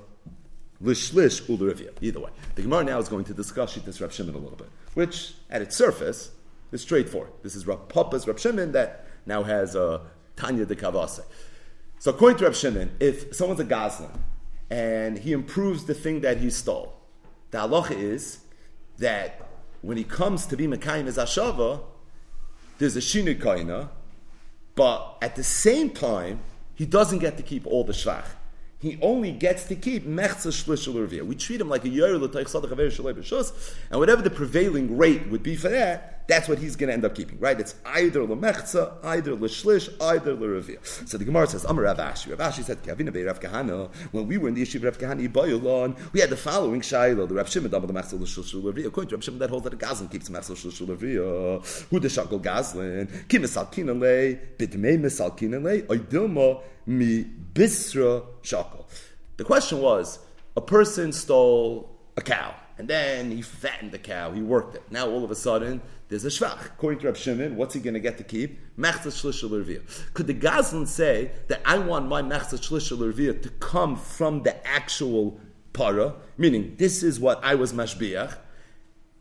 [0.83, 1.91] Lishlish Ula Revia.
[2.01, 2.31] Either way.
[2.55, 5.63] The Gemara now is going to discuss Shitas Rab Shimon a little bit, which at
[5.63, 6.33] its surface
[6.71, 7.31] is straightforward.
[7.43, 10.03] This is Rab Papa's Rab Shimon that now has a
[10.37, 11.23] Tanya de Kavase.
[11.99, 14.11] So according to Rab Shimon, if someone's a Goslin
[14.71, 16.95] and he improves the thing that he stole,
[17.51, 18.41] the halacha is
[18.99, 19.49] that
[19.83, 21.81] when he comes to be Mekayim as Ashava,
[22.79, 23.89] there's a Shinikaina,
[24.75, 26.41] but at the same time,
[26.75, 28.27] he doesn't get to keep all the Shvach.
[28.79, 32.73] He only gets to keep Mechza Shlish We treat him like a Yer L'Taich Sadach
[32.73, 33.53] Aver Shalei
[33.91, 37.05] and whatever the prevailing rate would be for that, that's what he's going to end
[37.05, 37.59] up keeping, right?
[37.59, 40.85] It's either lemechza, either leshlish, either lerevia.
[41.09, 42.37] So the Gemara says, Amar Rav Ashi.
[42.37, 43.93] Rav Ashi said, Kavina be Rav Kahana.
[44.13, 47.29] When we were in the yeshiva Rav Kahana Ibayulon, we had the following shaila.
[47.29, 48.87] The Rav Shimon the mechza leshlish lerevia.
[48.87, 51.89] According to Rav Shimon, that holds that a gazlan keeps mechza leshlish lerevia.
[51.91, 53.29] Who the shakol gazlan?
[53.29, 58.85] Kim misal kinale, bitmei misal kinale, oidilma mi bisra shakol.
[59.37, 60.19] The question was,
[60.57, 62.55] a person stole a cow.
[62.79, 64.83] And then he fattened the cow, he worked it.
[64.91, 66.67] Now all of a sudden, there's a shvach.
[66.67, 68.59] According to Reb Shimon, what's he going to get to keep?
[68.77, 74.43] Mechza shlishal Could the Gazlan say that I want my mechza shlishal to come from
[74.43, 75.41] the actual
[75.73, 78.37] para, meaning this is what I was mashbiach,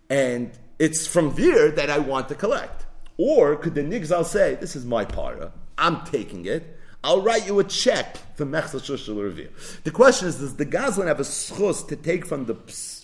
[0.10, 2.86] and it's from there that I want to collect?
[3.18, 7.60] Or could the Nigzal say, this is my para, I'm taking it, I'll write you
[7.60, 11.96] a check for Mechza Shushal The question is, does the Gazlan have a schus to
[11.96, 12.56] take from the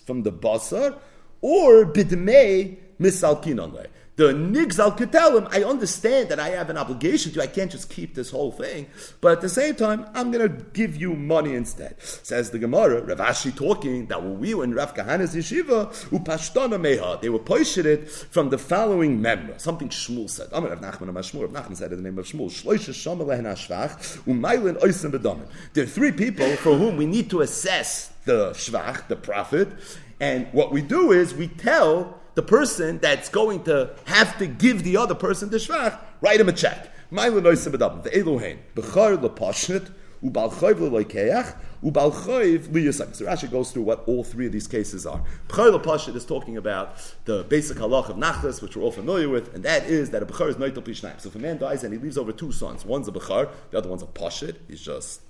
[0.04, 0.98] from the basar,
[1.40, 3.86] or bidmei misalkinonle.
[4.14, 7.70] The nigzal could tell him, I understand that I have an obligation to, I can't
[7.70, 8.86] just keep this whole thing,
[9.22, 11.96] but at the same time, I'm going to give you money instead.
[12.02, 16.78] Says the Gemara, Rav Ashi talking that when we were in Rav Kahana's yeshiva, upashtana
[16.78, 20.48] meha, they were posted it from the following memra, something Shmuel said.
[20.52, 23.24] Amar Rav Nachman Amar Shmuel, Rav Nachman said in the name of Shmuel, Shloisha Shama
[23.24, 25.48] lehen hashvach, umaylin oisim bedamin.
[25.72, 29.68] There are three people for whom we need to assess the shvach, the prophet.
[30.20, 34.82] and what we do is we tell the person that's going to have to give
[34.84, 36.90] the other person the shvach, write him a check.
[37.10, 37.18] So
[43.26, 45.22] Rashi goes through what all three of these cases are.
[45.48, 49.52] Bechar lepashnet is talking about the basic halach of nachlas, which we're all familiar with,
[49.54, 51.20] and that is that a bechar is noitel pishnaim.
[51.20, 53.78] So if a man dies and he leaves over two sons, one's a bechar, the
[53.78, 55.22] other one's a pashit, he's just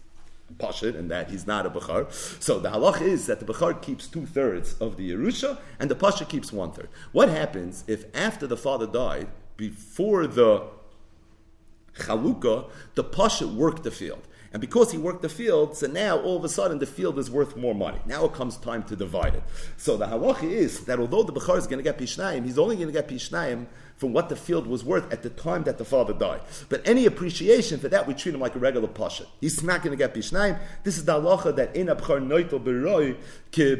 [0.59, 2.13] Pashit, and that he's not a Bechar.
[2.43, 5.95] So the halach is that the Bechar keeps two thirds of the Yerusha, and the
[5.95, 6.89] Pashit keeps one third.
[7.13, 10.65] What happens if after the father died, before the
[11.95, 14.27] Chalukah, the Pashit worked the field?
[14.53, 17.31] And because he worked the field, so now all of a sudden the field is
[17.31, 17.99] worth more money.
[18.05, 19.43] Now it comes time to divide it.
[19.79, 22.77] So the halacha is that although the Bechar is going to get Pishnayim, he's only
[22.77, 23.67] going to get Pishnayim
[24.03, 26.41] from what the field was worth at the time that the father died.
[26.69, 29.27] But any appreciation for that, we treat him like a regular pasha.
[29.41, 30.59] He's not going to get Pishnayim.
[30.83, 33.17] This is the halacha that in Abchar Noitel Beroi
[33.53, 33.77] Ki.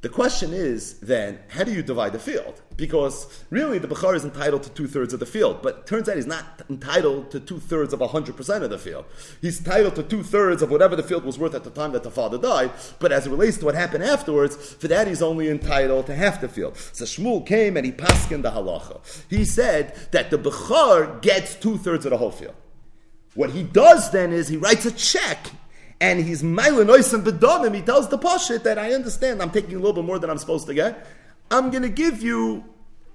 [0.00, 2.62] The question is then, how do you divide the field?
[2.76, 6.14] Because really the Bukhar is entitled to two thirds of the field, but turns out
[6.14, 9.06] he's not entitled to two thirds of 100% of the field.
[9.40, 12.04] He's entitled to two thirds of whatever the field was worth at the time that
[12.04, 15.48] the father died, but as it relates to what happened afterwards, for that he's only
[15.48, 16.76] entitled to half the field.
[16.76, 19.00] So Shmuel came and he passed in the halacha.
[19.28, 22.54] He said that the Bukhar gets two thirds of the whole field.
[23.34, 25.50] What he does then is he writes a check
[26.00, 29.92] and he's Mailanoisim Bedonim, he tells the Pashit that I understand I'm taking a little
[29.92, 31.06] bit more than I'm supposed to get.
[31.50, 32.64] I'm going to give you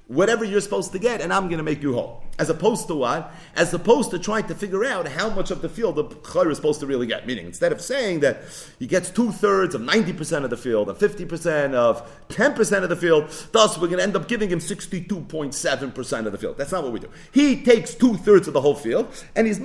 [0.08, 2.24] whatever you're supposed to get, and I'm going to make you whole.
[2.40, 3.32] As opposed to what?
[3.56, 6.58] As opposed to trying to figure out how much of the field the Chayr is
[6.58, 7.28] supposed to really get.
[7.28, 8.42] Meaning, instead of saying that
[8.80, 12.96] he gets two thirds of 90% of the field, and 50% of 10% of the
[12.96, 16.58] field, thus we're going to end up giving him 62.7% of the field.
[16.58, 17.10] That's not what we do.
[17.32, 19.60] He takes two thirds of the whole field, and he's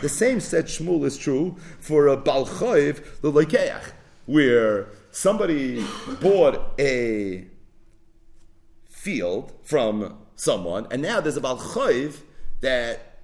[0.00, 3.92] The same said Shmuel is true for a Balchayv, the Leikeach,
[4.26, 5.84] where somebody
[6.20, 7.48] bought a
[9.08, 12.20] field from someone, and now there's a Balchayv
[12.60, 13.20] that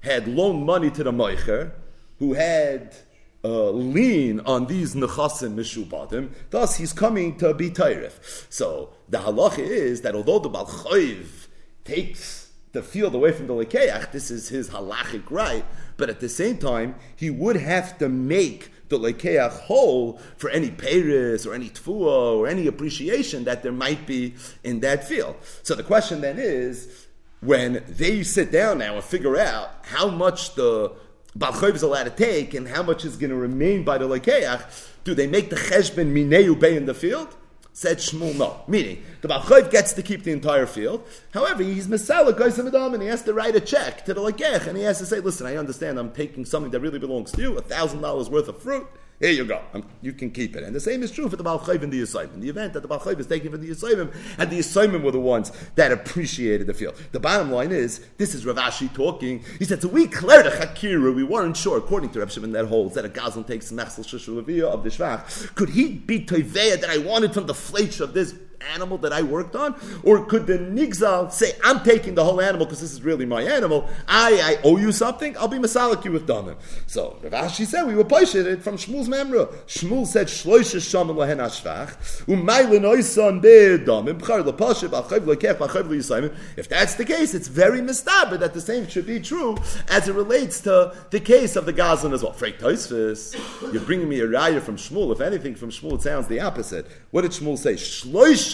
[0.00, 1.72] had loaned money to the Meicher,
[2.18, 2.96] who had
[3.44, 6.30] uh, lien on these nechasim mishubatim.
[6.48, 8.46] Thus, he's coming to be tayrif.
[8.48, 11.48] So the halacha is that although the balchayv
[11.84, 15.66] takes the field away from the lekeach, this is his halachic right.
[15.98, 20.70] But at the same time, he would have to make the lekeach whole for any
[20.70, 25.36] peiris or any tfuah or any appreciation that there might be in that field.
[25.62, 27.06] So the question then is,
[27.40, 30.92] when they sit down now and figure out how much the
[31.38, 34.88] Balchoiv is allowed to take, and how much is going to remain by the Lekeach?
[35.04, 37.36] Do they make the Cheshbon Mineu Bay in the field?
[37.76, 38.62] Said Shmuel, no.
[38.66, 41.06] Meaning, the Balchoiv gets to keep the entire field.
[41.34, 44.66] However, he's Masala, Goisam Adam, and he has to write a check to the Lekech,
[44.66, 47.42] and he has to say, listen, I understand I'm taking something that really belongs to
[47.42, 48.86] you, a $1,000 worth of fruit.
[49.18, 49.62] Here you go.
[49.72, 50.62] Um, you can keep it.
[50.62, 52.34] And the same is true for the Baal Chayv and the Yisayim.
[52.34, 55.02] In the event that the Baal Chayv is taken from the Yisayim, and the Yisayim
[55.02, 57.00] were the ones that appreciated the field.
[57.12, 59.42] The bottom line is, this is Rav Ashi talking.
[59.58, 61.14] He said, so we declared a Chakira.
[61.14, 64.38] We weren't sure, according to Rav Shimon, that holds that a Gazlan takes Mechsel Shushu
[64.38, 65.54] of the Shvach.
[65.54, 68.34] Could he be Toiveya that I wanted from the flesh of this
[68.74, 69.74] animal that I worked on?
[70.02, 73.42] Or could the Nigzal say, I'm taking the whole animal because this is really my
[73.42, 73.88] animal.
[74.08, 75.36] I, I owe you something.
[75.38, 76.56] I'll be Masalik you with Damim.
[76.86, 79.52] So Rav Ashi said, we were pushing it from Shmuel's Memra.
[79.66, 86.34] Shmuel said, Shloisha Shaman Lahen Ashvach, Oisan Damim, B'char L'Yisayim.
[86.56, 89.56] If that's the case, it's very mistaber that the same should be true
[89.88, 92.32] as it relates to the case of the Gazlan as well.
[92.32, 93.34] Freik Toisfis,
[93.72, 95.12] you're bringing me a raya from Shmuel.
[95.12, 96.86] If anything, from Shmuel, it sounds the opposite.
[97.10, 97.74] What did Shmuel say?
[97.74, 98.45] Shloisha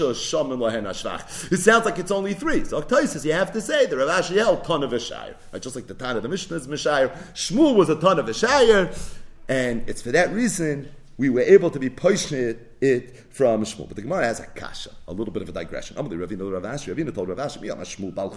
[1.51, 2.65] it sounds like it's only three.
[2.65, 5.37] So says you have to say the Rav Ashi held ton of a shire.
[5.53, 6.67] Uh, just like the ton of the Mishnah is.
[7.35, 8.93] Shmuel was a ton of a shire.
[9.49, 13.89] And it's for that reason we were able to be pushing it from Shmuel.
[13.89, 15.97] But the Gemara has a kasha, a little bit of a digression.
[15.97, 18.29] Amalei Ravina Rav Ashi, Ravina told Rav Ashi, Shmuel bal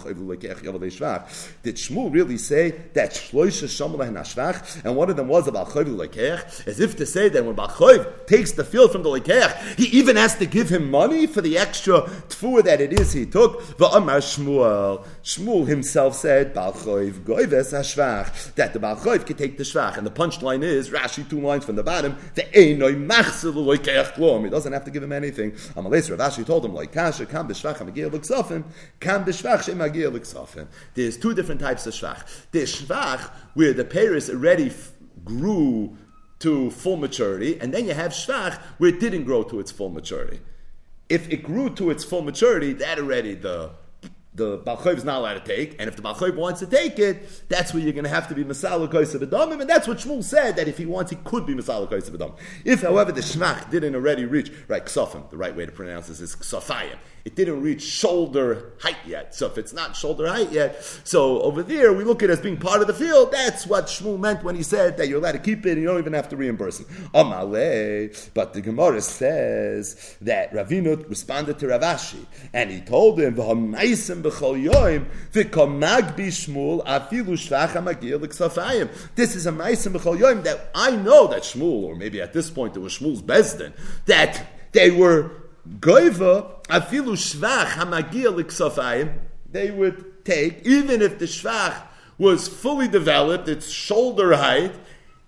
[1.62, 5.68] Did Shmuel really say that Shloisha Shamal and Ashvach, and one of them was about
[5.70, 9.76] Chayv Lekech, as if to say that when Balchayv takes the field from the Lekech,
[9.76, 13.26] he even has to give him money for the extra tfuah that it is he
[13.26, 13.60] took.
[13.76, 19.98] Va'amar Shmuel, Shmuel himself said, Balchayv Goives Ashvach, that the Balchayv can take the Shvach,
[19.98, 24.44] and the punchline is Rashi two lines from the bottom, the Einoi Machzel Lekech Klom.
[24.44, 25.52] He doesn't have to give him anything.
[25.52, 28.64] Amalei Rav Ashi told him like Kasha Kam B'Shvach Hamagir L'Ksofim
[29.00, 30.66] Kam B'Shvach Shem Magir L'Ksofim.
[30.94, 32.46] There's two different types of Shvach.
[32.52, 34.92] There's Shvach where the Paris already f-
[35.24, 35.96] grew
[36.38, 39.88] to full maturity, and then you have Shvach where it didn't grow to its full
[39.88, 40.40] maturity.
[41.08, 43.70] If it grew to its full maturity, that already the
[44.36, 47.48] the Balchayv is not allowed to take, and if the Balchayv wants to take it,
[47.48, 50.22] that's where you're going to have to be Masala Koisa B'damim, and that's what Shmuel
[50.22, 52.36] said, that if he wants, he could be Masala Koisa B'damim.
[52.64, 56.20] If, however, the Shmach didn't already reach, right, Ksofim, the right way to pronounce this
[56.20, 56.96] is Ksofayim,
[57.26, 59.34] it didn't reach shoulder height yet.
[59.34, 62.40] So if it's not shoulder height yet, so over there we look at it as
[62.40, 63.32] being part of the field.
[63.32, 65.88] That's what Shmuel meant when he said that you're allowed to keep it and you
[65.88, 66.86] don't even have to reimburse it.
[67.12, 73.44] Amale, but the Gemara says that Ravinut responded to Ravashi and he told him, This
[74.04, 74.22] is a maisim
[79.92, 83.20] b'chol yoim that I know that Shmuel, or maybe at this point it was Shmuel's
[83.20, 83.72] Bezdin,
[84.04, 85.32] that they were
[85.80, 87.76] Goiva, afilu shvach
[89.50, 91.82] they would take, even if the shvach
[92.18, 94.74] was fully developed, its shoulder height,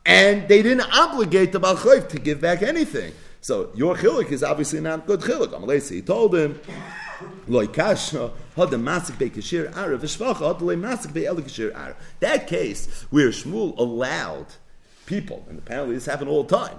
[0.04, 3.12] and they didn't obligate the Balchoiv to give back anything.
[3.40, 5.48] So your chilik is obviously not good chilik.
[5.48, 6.60] Amalesi, he told him.
[12.20, 14.46] That case where Shmuel allowed
[15.06, 16.78] people, and apparently this happened all the time,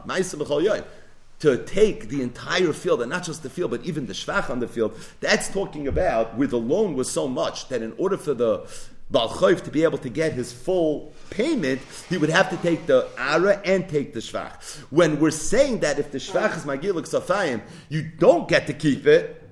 [1.40, 4.60] to take the entire field, and not just the field, but even the shvach on
[4.60, 8.34] the field, that's talking about where the loan was so much that in order for
[8.34, 8.68] the
[9.12, 13.08] Balchoif to be able to get his full payment, he would have to take the
[13.18, 14.82] Ara and take the Shvach.
[14.92, 19.08] When we're saying that if the Shvach is Magilik Safayim, you don't get to keep
[19.08, 19.50] it,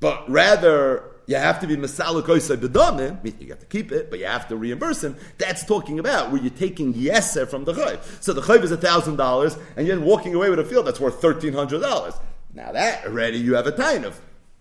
[0.00, 4.18] but rather you have to be Masala Koisa Bedomim, you have to keep it, but
[4.18, 5.16] you have to reimburse him.
[5.38, 8.00] That's talking about where you're taking Yeser from the Chayv.
[8.20, 12.18] So the Chayv is $1,000, and you're walking away with a field that's worth $1,300.
[12.52, 14.20] Now that already you have a time of,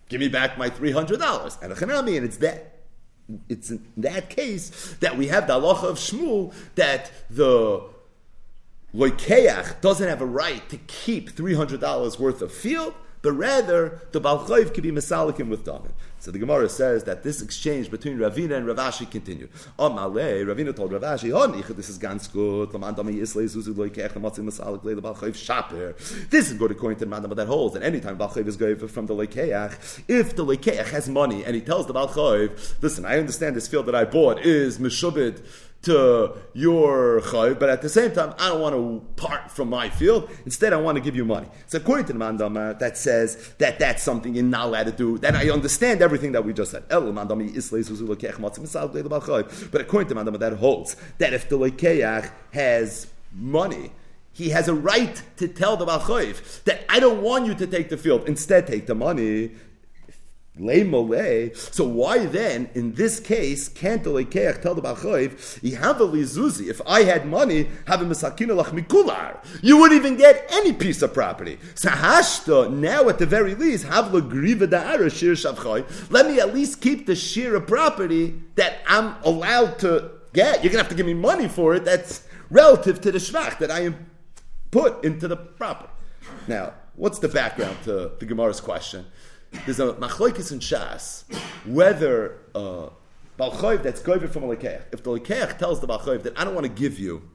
[0.10, 1.64] give me back my $300.
[1.64, 2.76] And a Chanami, and it's that.
[3.48, 7.82] It's in that case that we have the halacha of Shmuel that the
[8.94, 14.74] Loikeach doesn't have a right to keep $300 worth of field, but rather the Balchayv
[14.74, 15.94] could be Masalikim with David.
[16.20, 19.50] So the Gemara says that this exchange between Ravina and Ravashi continued.
[19.78, 22.72] Amale, Ravina told Ravashi, Oh, this is ganz good.
[26.30, 27.76] This is good according to the Mandama that holds.
[27.76, 31.62] And anytime Balchayv is going from the Lekeach, if the Lekeach has money and he
[31.62, 35.42] tells the Balchayv, listen, I understand this field that I bought is Meshubit
[35.82, 39.90] to your chayv, but at the same time, I don't want to part from my
[39.90, 40.30] field.
[40.44, 41.48] Instead, I want to give you money.
[41.68, 45.18] So according to the mandama, that says that that's something you're not allowed to do.
[45.18, 46.84] Then I understand everything that we just said.
[46.90, 47.34] But according to
[50.14, 53.94] the mandama, that holds that if the lekeach has money,
[54.34, 57.88] he has a right to tell the Balchoiv that I don't want you to take
[57.90, 58.28] the field.
[58.28, 59.52] Instead, take the money
[60.60, 66.68] So why then, in this case, can't the lekeach tell the balchoiv, have a lizuzi,
[66.68, 71.02] if I had money, have a misakina lach mikular, you wouldn't even get any piece
[71.02, 71.58] of property.
[71.76, 76.82] Sahashta, now at the very least, have legriva da'ara shir shavchoy, let me at least
[76.82, 80.64] keep the share of property that I'm allowed to get.
[80.64, 83.60] You're going to have to give me money for it that's relative to the shvach
[83.60, 84.08] that I am
[84.72, 85.92] put into the property.
[86.48, 89.06] Now, what's the background to the Gemara's question?
[89.66, 91.24] There's a machloikis in Shas
[91.66, 92.90] whether uh,
[93.40, 94.84] Balchoiv that's goyver from a lekeach.
[94.92, 97.30] If the lekeach tells the Balchoiv that I don't want to give you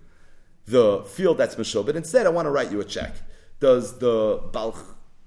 [0.67, 3.15] the field that's mishul, but instead I want to write you a check,
[3.61, 4.77] does the Balch,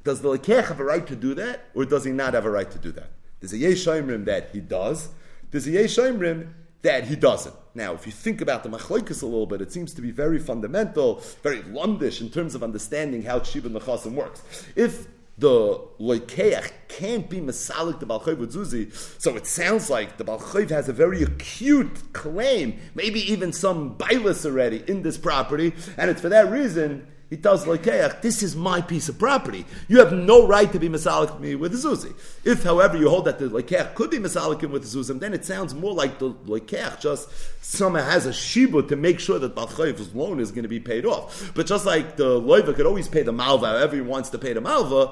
[0.03, 2.51] does the lekeach have a right to do that, or does he not have a
[2.51, 3.11] right to do that?
[3.39, 5.09] There's a yeshayimrim that he does.
[5.51, 6.49] There's a yeshayimrim
[6.81, 7.55] that he doesn't.
[7.75, 10.39] Now, if you think about the machloikus a little bit, it seems to be very
[10.39, 14.41] fundamental, very lundish in terms of understanding how Shibud Nechasim works.
[14.75, 15.07] If
[15.38, 18.91] the loikeach can't be masalik the balchayv zuzi.
[19.21, 24.45] So it sounds like the balchayv has a very acute claim, maybe even some bailus
[24.45, 28.79] already in this property, and it's for that reason he tells loikeach, "This is my
[28.79, 29.65] piece of property.
[29.89, 32.15] You have no right to be masalik me with zuzi."
[32.45, 35.75] If, however, you hold that the loikeach could be masalik with zuzim, then it sounds
[35.75, 37.29] more like the loikeach just
[37.61, 41.05] somehow has a shibu to make sure that balchayv's loan is going to be paid
[41.05, 41.51] off.
[41.53, 44.53] But just like the loiva could always pay the malva, however he wants to pay
[44.53, 45.11] the malva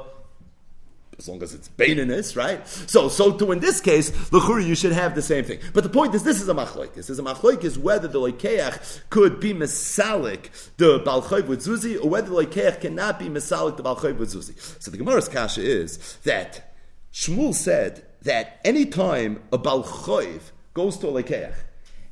[1.18, 2.68] as long as it's baininess, right?
[2.68, 5.60] So, so too in this case, l'churi, you should have the same thing.
[5.74, 6.94] But the point is, this is a machloikis.
[6.94, 12.10] This is a machloikis whether the lekeach could be mesalik the balchoiv with zuzi, or
[12.10, 14.60] whether the lekeach cannot be mesalik the balchoiv with zuzi.
[14.82, 16.76] So the Gemara's kasha is that
[17.14, 21.24] Shmuel said that any time a balchoiv goes to a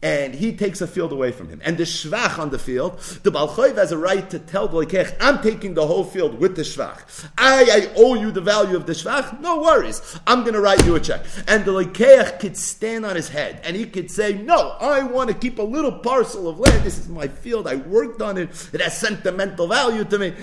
[0.04, 1.62] and he takes a field away from him.
[1.64, 5.16] And the shvach on the field, the Balchoiv has a right to tell the Lekech,
[5.22, 7.30] I'm taking the whole field with the shvach.
[7.38, 9.40] I, I owe you the value of the shvach.
[9.40, 10.20] No worries.
[10.28, 11.26] I'm going to write you a check.
[11.48, 15.30] And the Lekech could stand on his head and he could say, No, I want
[15.30, 16.84] to keep a little parcel of land.
[16.84, 17.66] This is my field.
[17.66, 18.50] I worked on it.
[18.74, 20.34] It has sentimental value to me.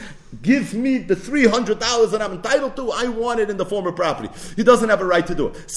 [0.43, 2.93] Give me the $300 that I'm entitled to.
[2.93, 4.31] I want it in the form of property.
[4.57, 5.71] He doesn't have a right to do it.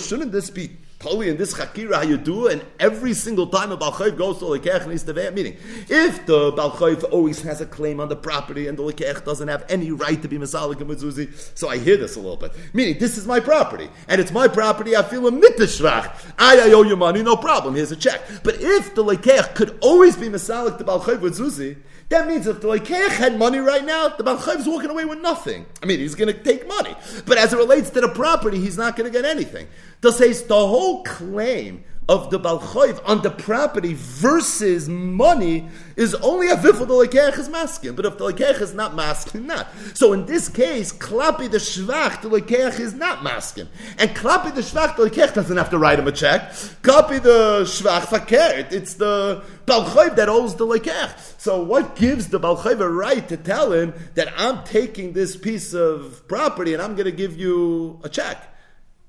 [0.00, 0.70] Shouldn't this be
[1.02, 4.44] totally in this chakira how you do and every single time a balchayv goes to
[4.44, 5.56] the lekech needs to meaning
[5.88, 9.64] if the balchayv always has a claim on the property and the lekech doesn't have
[9.68, 12.52] any right to be masalik and mizuzi, so I hear this a little bit.
[12.72, 14.96] Meaning this is my property and it's my property.
[14.96, 16.14] I feel a mitashvach.
[16.38, 17.74] I, I owe you money, no problem.
[17.74, 18.22] Here's a check.
[18.42, 21.76] But if the lekech could always be masalik the balchayv with zuzi,
[22.12, 25.20] that means if the Lekeach had money right now, the Balchayv is walking away with
[25.20, 25.66] nothing.
[25.82, 26.94] I mean, he's going to take money.
[27.26, 29.68] But as it relates to the property, he's not going to get anything.
[30.00, 36.56] Thus, the whole claim of the Balchoiv on the property versus money is only a
[36.56, 37.94] vifel the Lekech is masking.
[37.94, 39.68] But if the Lekech is not masking, not.
[39.94, 43.68] So in this case, Klapi the Shvach, the Lekech is not masking.
[43.98, 46.50] And Klapi the Shvach, the Lekech doesn't have to write him a check.
[46.82, 48.72] Klapi the Shvach fakert.
[48.72, 51.40] It's the Balchoiv that owes the Lekech.
[51.40, 55.72] So what gives the Balchoiv a right to tell him that I'm taking this piece
[55.72, 58.51] of property and I'm going to give you a check?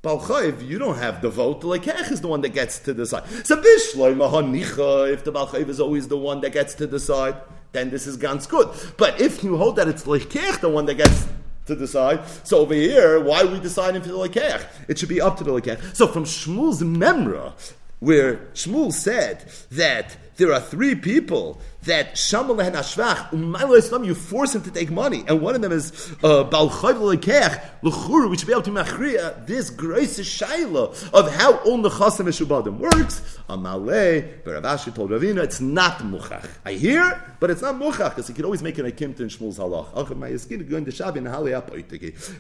[0.04, 1.62] Balchayv, you don't have the vote.
[1.62, 3.26] The Lekech is the one that gets to decide.
[3.46, 7.36] So if the Balchayv is always the one that gets to decide,
[7.72, 8.68] then this is ganz good.
[8.98, 11.26] But if you hold that it's Lekech the one that gets
[11.68, 14.66] to decide, so over here, why are we deciding for the Lekech?
[14.90, 15.96] It should be up to the Lekech.
[15.96, 17.54] So from Shmuel's Memra,
[18.02, 24.56] where Shmuel said that there are three people that Shamal Lehen Ashvach, Islam, you force
[24.56, 28.48] him to take money, and one of them is uh, Balchayv Lekech, Lechuru, which should
[28.48, 33.40] be able to machria this grace shaila of how all the Chasim Meshubadim works.
[33.50, 36.50] Amalei, Baravashi told Ravina, it's not Muchach.
[36.66, 39.60] I hear, but it's not Muchach, because he could always make an Akim to Shmuel's
[39.60, 39.94] Halach.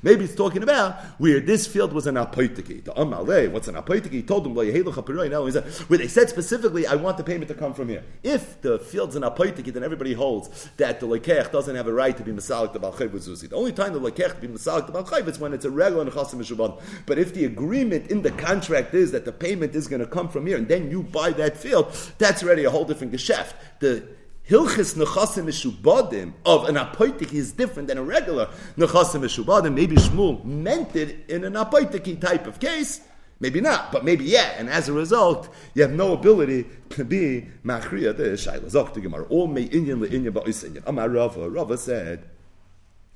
[0.03, 2.83] Maybe it's talking about where this field was an Apoitiki.
[2.83, 4.11] The Amalei, what's an Apoitiki?
[4.11, 8.03] He told them, where they said specifically, I want the payment to come from here.
[8.21, 12.15] If the field's an apoitiki, then everybody holds that the lekech doesn't have a right
[12.17, 13.49] to be masalik the balchayv with zuzi.
[13.49, 16.35] The only time the lekech be masalik the balchayv is when it's a regular nechasim
[16.35, 16.81] mishuban.
[17.05, 20.29] But if the agreement in the contract is that the payment is going to come
[20.29, 23.53] from here, and then you buy that field, that's already a whole different geschäft.
[23.79, 24.07] The
[24.49, 29.73] Hilchis nechasim mishubadim of an apoitiki is different than a regular nechasim mishubadim.
[29.73, 33.01] Maybe Shmuel meant it in an apoitiki type of case.
[33.43, 34.55] Maybe not, but maybe yeah.
[34.57, 38.71] And as a result, you have no ability to be machriya the shaila.
[38.71, 39.25] Zok to Gemara.
[39.25, 40.81] All me inyan le inyan ba'is inyan.
[40.87, 41.49] Amar Rava.
[41.49, 42.23] Rava said,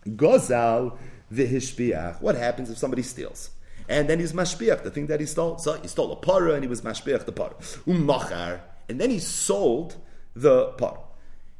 [0.05, 0.97] Gozal
[1.31, 2.21] v'hishbiach.
[2.21, 3.51] What happens if somebody steals?
[3.87, 5.59] And then he's mashbiach, the thing that he stole.
[5.59, 7.55] So he stole a para and he was mashbiach the para.
[7.87, 8.59] Ummachar.
[8.89, 9.95] And then he sold
[10.35, 10.99] the para.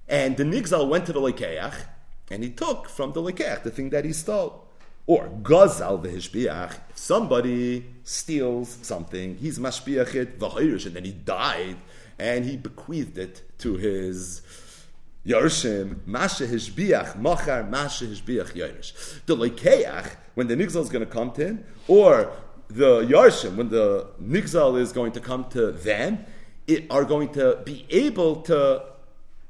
[0.09, 1.85] And the nigzal went to the lekeach
[2.29, 4.66] and he took from the lekeach the thing that he stole.
[5.07, 11.77] Or gazal v'hishbiach, if somebody steals something, he's mashbiach it v'chayrish, and then he died,
[12.19, 14.41] and he bequeathed it to his
[15.25, 19.25] Yarshim, Masha Hishbiach, Machar, Masha Hishbiach Yarish.
[19.25, 22.31] The Lekeach, when the Nigzal is going to come to him, or
[22.69, 26.25] the Yarshim, when the Nigzal is going to come to them,
[26.65, 28.83] it, are going to be able to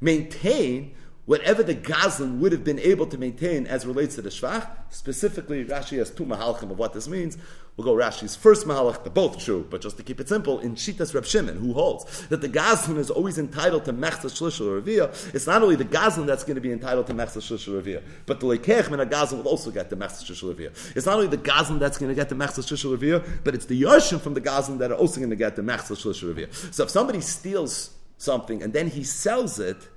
[0.02, 0.96] maintain
[1.28, 4.68] whatever the Gazlan would have been able to maintain as relates to the Shvach.
[4.90, 7.38] Specifically, Rashi has two mahalchim of what this means.
[7.76, 10.74] We'll go Rashi's first mahalach, they're both true, but just to keep it simple, in
[10.74, 15.36] Shitas Reb Shimon, who holds that the Gazlan is always entitled to Mechza Shlishal Revia,
[15.36, 18.40] it's not only the Gazlan that's going to be entitled to Mechza Shlishal Revia, but
[18.40, 20.96] the Lekech Min Gazlan will also get the Mechza Shlishal Revia.
[20.96, 23.66] It's not only the Gazlan that's going to get the Mechza Shlishal Revia, but it's
[23.66, 26.74] the Yarshim from the Gazlan that are also going to get the Mechza Shlishal Revia.
[26.74, 29.90] So if somebody steals something and then he sells it,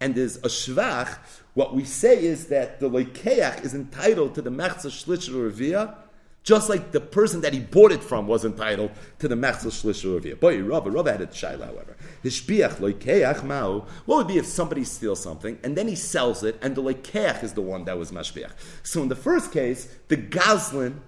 [0.00, 1.18] and there's a shvach,
[1.54, 5.94] what we say is that the lekeach is entitled to the mechza shlish revia,
[6.42, 10.04] just like the person that he bought it from was entitled to the mechza shlish
[10.04, 10.38] revia.
[10.38, 11.96] Boy, Rava, Rava had a shaila, however.
[12.22, 13.86] Hishbiach lekeach mao.
[14.04, 17.42] What would be if somebody steals something and then he sells it, and the lekeach
[17.42, 18.52] is the one that was mashbiach?
[18.82, 21.00] So in the first case, the gazlin,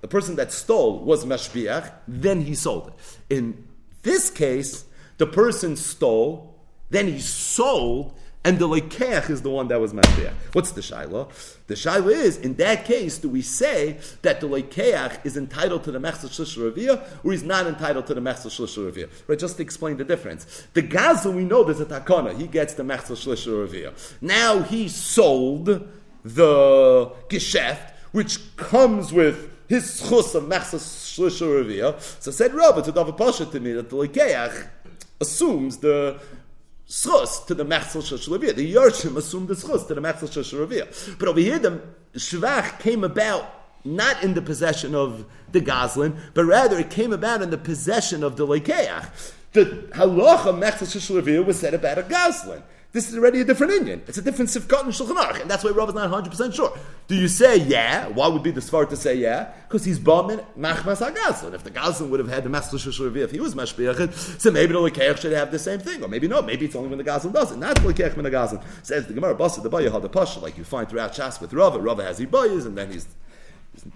[0.00, 2.94] the person that stole, was mashbiach, then he sold it.
[3.30, 3.68] In
[4.02, 4.84] this case,
[5.18, 6.58] the person stole,
[6.90, 10.32] then he sold, and the lekeach is the one that was mashbiach.
[10.52, 11.30] What's the shaila?
[11.68, 15.92] The shaila is, in that case, do we say that the lekeach is entitled to
[15.92, 19.96] the mechza shlish or he's not entitled to the mechza shlish Right, just to explain
[19.96, 20.66] the difference.
[20.74, 25.66] The gaza, we know there's a takana, he gets the mechza shlish Now he sold
[26.24, 33.16] the geschäft, which comes with his chus of mechza shlish So said Rabbi to David
[33.16, 34.68] Pasha to me that the lekeach
[35.20, 36.20] assumes the
[36.92, 38.54] schus to the mechzel shashalavia.
[38.54, 41.18] The Yershim assumed the schus to the mechzel shashalavia.
[41.18, 41.82] But over here, the
[42.14, 43.50] shvach came about
[43.82, 48.22] not in the possession of the Goslin, but rather it came about in the possession
[48.22, 49.32] of the Lekeach.
[49.54, 49.64] The
[49.94, 52.62] halacha mechzel shashalavia was said about a Goslin.
[52.92, 54.06] This is already a different inyan.
[54.06, 56.76] It's a different Sifkat and Shulchan Aruch, and that's why Rav is not 100% sure.
[57.08, 58.08] Do you say yeah?
[58.08, 59.50] Why would be the Svar to say yeah?
[59.66, 61.54] Because he's Bamin Machmas HaGazlan.
[61.54, 64.74] If the Gazlan would have had the Master Shushav if he was Mashbiachid, so maybe
[64.74, 66.04] the Lekeach should have the same thing.
[66.04, 67.56] Or maybe no, maybe it's only when the Gazlan does it.
[67.56, 68.62] Not the Lekeach when the Gazlan.
[68.82, 71.54] Says the Gemara, Basa, the Baya had the Pasha, like you find throughout Shas with
[71.54, 71.78] Rava.
[71.78, 73.06] Rava has Ibayas, and then he's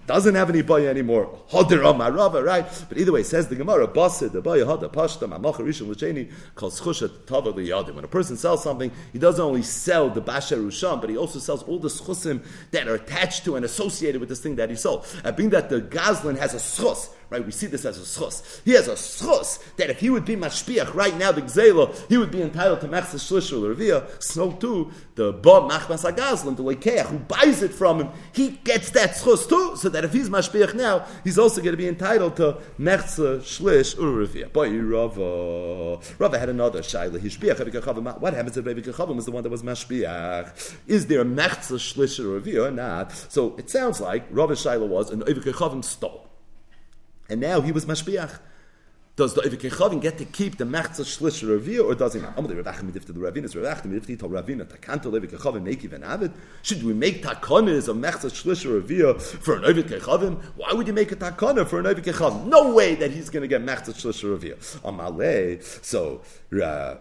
[0.05, 1.29] doesn't have any baya anymore.
[1.47, 2.65] Hoder Amarava, right?
[2.89, 6.81] But either way, says the Gemara, Basid, the baya hada pashta, mamacha rishon l'cheni, calls
[6.81, 7.95] chushat tava liyadim.
[7.95, 11.39] When a person sells something, he doesn't only sell the basher rusham, but he also
[11.39, 14.75] sells all the schusim that are attached to and associated with this thing that he
[14.75, 15.05] sold.
[15.23, 17.45] I being that the Gazlan has a schus, Right?
[17.45, 18.61] We see this as a schus.
[18.63, 22.17] He has a schus that if he would be mashpiach right now, the gzela, he
[22.17, 24.23] would be entitled to mechzes shlishul revia.
[24.23, 28.91] So too, the ba machmas agazlan, the lekeach, who buys it from him, he gets
[28.91, 29.75] that schus too.
[29.75, 33.97] So that if he's mashpiach now, he's also going to be entitled to mechzes shlish
[33.97, 34.51] urevia.
[34.53, 37.19] Boy, Rava, Rava had another shaila.
[37.19, 40.77] Hishpiach What happens if Rebbe Kechavim was the one that was mashpiach?
[40.87, 43.11] Is there a mechzes shlish or not?
[43.11, 46.26] So it sounds like Rava's shaila was an Rebbe Kechavim stole.
[47.29, 48.39] And now he was mashbiach.
[49.17, 51.41] Does the Ivik Kechavin get to keep the Mechza Shlish
[51.83, 52.35] or does he not?
[52.35, 56.03] Amalei Ravachim Midif to the Ravinas, Ravachim Midif to Ravina, Takanto Ivik Kechavin, make even
[56.03, 56.31] Avid?
[56.61, 58.63] Should we make Takonis of Mechza Shlish
[59.41, 60.39] for an Ivik Kechavin?
[60.55, 62.45] Why would you make a Takona for an Ivik Kechavin?
[62.45, 64.55] No way that he's going to get Mechza Shlish Ravia.
[64.83, 66.21] Amalei, so,
[66.63, 66.97] uh,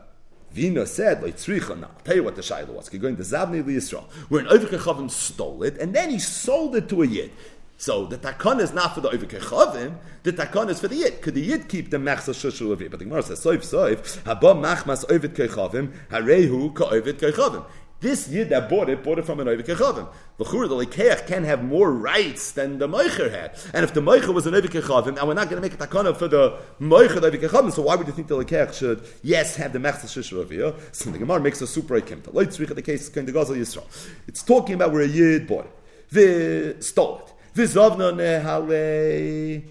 [0.53, 2.89] Vina said, like Tzricha, now, I'll tell you what the Shaila was.
[2.89, 7.03] Going to Zavni Yisrael, where an Kechavim stole it, and then he sold it to
[7.03, 7.31] a Yid.
[7.79, 9.99] So the takon is not for the oivik kechavim.
[10.23, 11.21] The takon is for the yid.
[11.21, 14.55] Could the yid keep the mechsa shushul of But the Gemara says soif soif haba
[14.55, 17.67] machmas oivik kechavim harehu ka oivik kechavim.
[18.01, 20.09] This yid that bought it bought it from an oivik kechavim.
[20.39, 23.59] The chur the lekeach can have more rights than the moicher had.
[23.75, 25.87] And if the moicher was an oivik kechavim, and we're not going to make a
[25.87, 29.07] takon for the moicher the oivik kechavim, so why would you think the lekeach should
[29.23, 32.33] yes have the mechsa shushul of So the Gemara makes a super kimta.
[32.33, 33.85] Loitzrich the case is going to Gaza Yisrael.
[34.27, 35.73] It's talking about where a yid bought it.
[36.11, 37.33] The stole it.
[37.57, 39.63] V'zovno nehale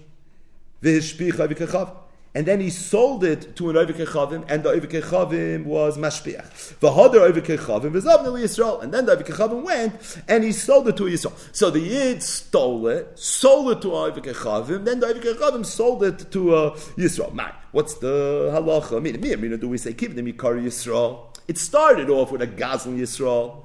[0.82, 1.90] v'hishpicha v'kechav.
[2.34, 6.78] And then he sold it to an Ovikechavim, and the Ovikechavim was Mashpiach.
[6.80, 8.82] V'hoder Ovikechavim v'zovno Yisrael.
[8.82, 11.32] And then the Ovikechavim went, and he sold it to Yisrael.
[11.56, 16.54] So the Yid stole it, sold it to Ovikechavim, then the Ovikechavim sold it to
[16.54, 17.32] uh, Yisrael.
[17.32, 18.98] Man, what's the halacha?
[18.98, 21.34] I mean, mean, do we say, keep the Mikar Yisrael?
[21.48, 23.64] It started off with a Gazlan Yisrael.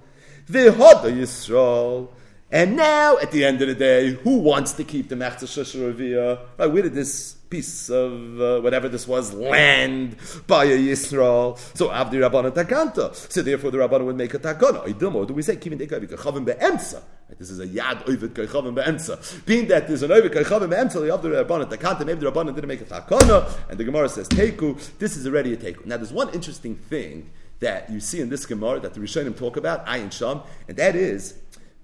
[0.50, 2.08] V'hoder Yisrael.
[2.54, 6.38] And now, at the end of the day, who wants to keep the Mechza Shusharavia?
[6.58, 11.58] Right, where did this piece of uh, whatever this was, land by a Yisrael?
[11.78, 13.16] So, Avdi Rabbana Takanta.
[13.32, 14.86] So, therefore, the Rabbana would make a Takana.
[14.86, 17.02] Idilmo, do we say, Kivin Dekavik, Chavim Be'emtza?
[17.40, 19.46] This is a Yad Ovid Kachavim Be'emtza.
[19.46, 22.68] Being that there's an Ovid Kachavim Be'emtza, the Avdi Rabbana Takanta, maybe the Rabbana didn't
[22.68, 25.86] make a Takana, and the Gemara says, Teku, this is already a Teku.
[25.86, 27.32] Now, there's one interesting thing
[27.62, 30.98] that you see in this Gemara that the Rishonim talk about, Ayin Sham, and that
[30.98, 31.36] is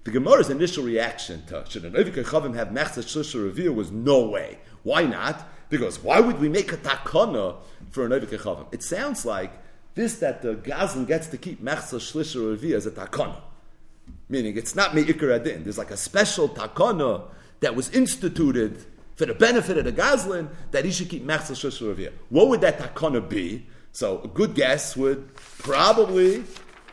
[0.08, 4.26] the Gemara's initial reaction to should an Ovi Chavim have Mechza Shlisha Revere was no
[4.26, 4.58] way.
[4.82, 5.46] Why not?
[5.68, 7.56] Because why would we make a takana
[7.90, 8.72] for an Ovi Chavim?
[8.72, 9.52] It sounds like
[9.94, 13.36] this that the Gazlan gets to keep Mechza Shlisha Revere as a takana.
[14.30, 15.64] Meaning it's not Me'ikar Adin.
[15.64, 17.24] There's like a special takana
[17.60, 18.82] that was instituted
[19.16, 22.12] for the benefit of the Gazlan that he should keep Mechza Shlisha Revere.
[22.30, 23.66] What would that takana be?
[23.92, 26.44] So a good guess would probably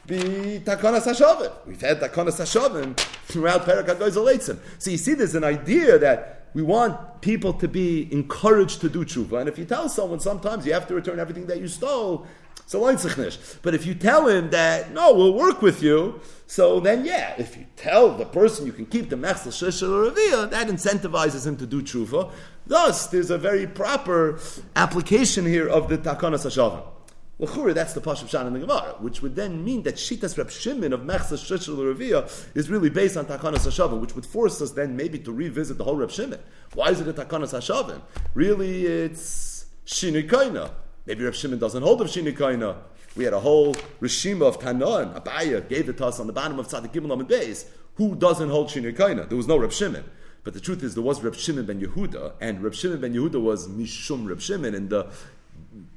[0.07, 1.51] be Takana Sashavim.
[1.65, 6.61] We've had Takana Sashavim throughout Perak HaGoizel So you see, there's an idea that we
[6.61, 9.41] want people to be encouraged to do tshuva.
[9.41, 12.25] And if you tell someone sometimes you have to return everything that you stole,
[12.65, 16.79] it's a so But if you tell him that, no, we'll work with you, so
[16.79, 20.67] then yeah, if you tell the person you can keep the Mechsel Shishel Raviyah, that
[20.67, 22.31] incentivizes him to do tshuva.
[22.65, 24.39] Thus, there's a very proper
[24.75, 26.94] application here of the Takana Sashavim.
[27.37, 30.49] L'chura, that's the Pashup Shan in the Gemara, which would then mean that Shitas Reb
[30.49, 34.71] Shimon of Mechzas Shishel Ravia is really based on Takanas Hashavim, which would force us
[34.71, 36.39] then maybe to revisit the whole Reb Shimon.
[36.73, 38.01] Why is it a Takanas Hashavim?
[38.33, 40.71] Really, it's Shinikaina.
[41.05, 42.77] Maybe Reb Shimon doesn't hold of Shinikaina.
[43.17, 46.57] We had a whole Rishima of Tanan, Abaya gave it to us on the bottom
[46.57, 47.65] of Tzadik Gimel Amid Beis.
[47.95, 49.27] Who doesn't hold Shinikaina?
[49.27, 50.05] There was no Reb Shimon.
[50.45, 53.41] But the truth is, there was Reb Shimon ben Yehuda, and Reb Shimon ben Yehuda
[53.41, 55.09] was Mishum Reb Shimon, and the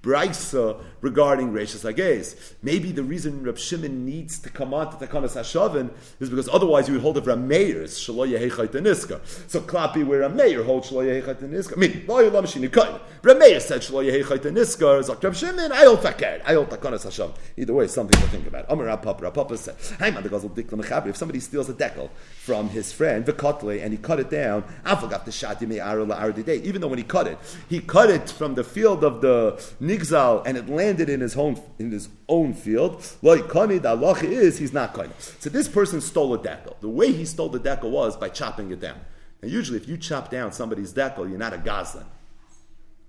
[0.02, 2.54] Braisa regarding Reishas Hagez.
[2.62, 5.90] Maybe the reason Reb Shimon needs to come on to Takanas Hashavin
[6.20, 9.20] is because otherwise you would hold Rameir's Shalo Yehechait Niska.
[9.48, 11.76] So Klapi where Rameir holds Shalo Yehechait Niska.
[11.76, 13.00] I mean, Lo Yolam Shini Kain.
[13.22, 15.00] Rameir said Shalo Yehechait Niska.
[15.00, 16.42] Zok Reb Shimon, I hold Fakir.
[16.46, 17.34] I hold Takanas Hashavin.
[17.56, 18.66] Either way, something to think about.
[18.68, 21.08] Amar Rapapa, Rapapa said, Hey man, the Gazel Dikla Mechabri.
[21.08, 24.64] If somebody steals a decal from his friend, the Kotle, and he cut it down,
[24.84, 26.62] Afagaf the Shati Me Arula Ardide.
[26.62, 27.38] Even though when he cut it,
[27.68, 29.60] he cut it from the field of the
[29.98, 33.04] Nigzal and it landed in his home in his own field.
[33.22, 35.12] Like kani, the Allah is he's not kani.
[35.40, 36.78] So this person stole a decal.
[36.80, 39.00] The way he stole the decal was by chopping it down.
[39.42, 42.04] And usually, if you chop down somebody's decal, you're not a goslin.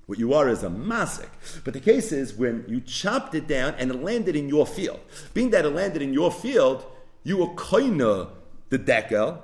[0.06, 1.30] What you are is a masik.
[1.64, 5.00] But the case is when you chopped it down and it landed in your field.
[5.34, 6.86] Being that it landed in your field,
[7.24, 8.30] you were koina
[8.70, 9.40] the decal.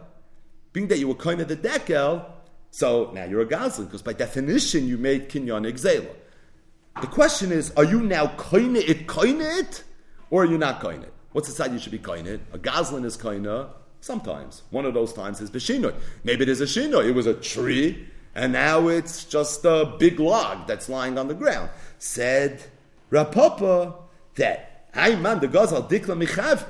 [0.73, 2.25] Being that you were koina the decal,
[2.71, 6.09] so now you're a goslin because by definition you made kinyan exela.
[7.01, 9.83] The question is, are you now koine it, koine it,
[10.29, 11.13] or are you not koine it?
[11.33, 12.39] What's the side you should be koine it?
[12.53, 13.69] A goslin is koine
[13.99, 14.63] sometimes.
[14.69, 15.93] One of those times is b'shinoi.
[16.23, 17.09] Maybe it is a shinoi.
[17.09, 21.33] It was a tree, and now it's just a big log that's lying on the
[21.33, 21.69] ground.
[21.99, 22.63] Said
[23.11, 23.95] Rapapa
[24.35, 26.65] that I man the gazal dikla michav.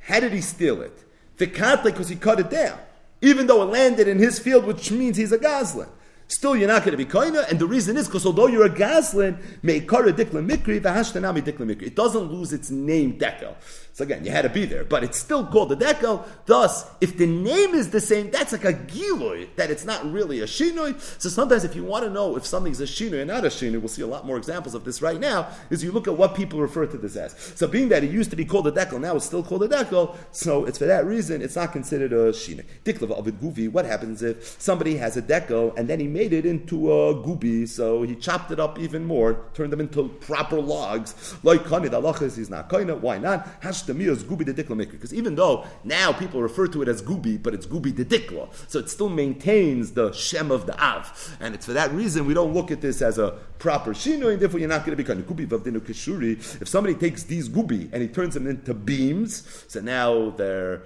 [0.00, 1.04] How did he steal it?
[1.36, 2.78] The because he cut it down,
[3.20, 5.88] even though it landed in his field, which means he's a goslin.
[6.32, 8.70] Still, you're not going to be koina, and the reason is because although you're a
[8.70, 11.82] goslin, meikara dikla mikri, v'hashtanami dikla mikri.
[11.82, 13.54] It doesn't lose its name dekel.
[13.94, 16.24] So again, you had to be there, but it's still called a dekel.
[16.46, 20.40] Thus, if the name is the same, that's like a giloy, that it's not really
[20.40, 20.98] a shinoi.
[21.20, 23.78] So sometimes if you want to know if something's a shinoi and not a shinoi,
[23.80, 26.34] we'll see a lot more examples of this right now, is you look at what
[26.34, 27.36] people refer to this as.
[27.54, 29.68] So being that it used to be called a dekel, now it's still called a
[29.68, 32.64] dekel, so it's for that reason, it's not considered a shinoi.
[32.84, 36.46] Diklava of guvi, what happens if somebody has a dekel and then he made it
[36.46, 41.34] into a gubi, so he chopped it up even more, turned them into proper logs,
[41.42, 43.46] like kani, the Allah he's not kaina, why not?
[43.88, 44.92] Is gubi de dikla mikri.
[44.92, 48.48] Because even though now people refer to it as gubi, but it's gubi de dikla,
[48.68, 51.36] so it still maintains the shem of the av.
[51.40, 54.40] And it's for that reason we don't look at this as a proper shino, and
[54.40, 56.32] therefore you're not going to be kind of gubi vavdinu kishuri.
[56.60, 60.82] If somebody takes these gubi and he turns them into beams, so now they're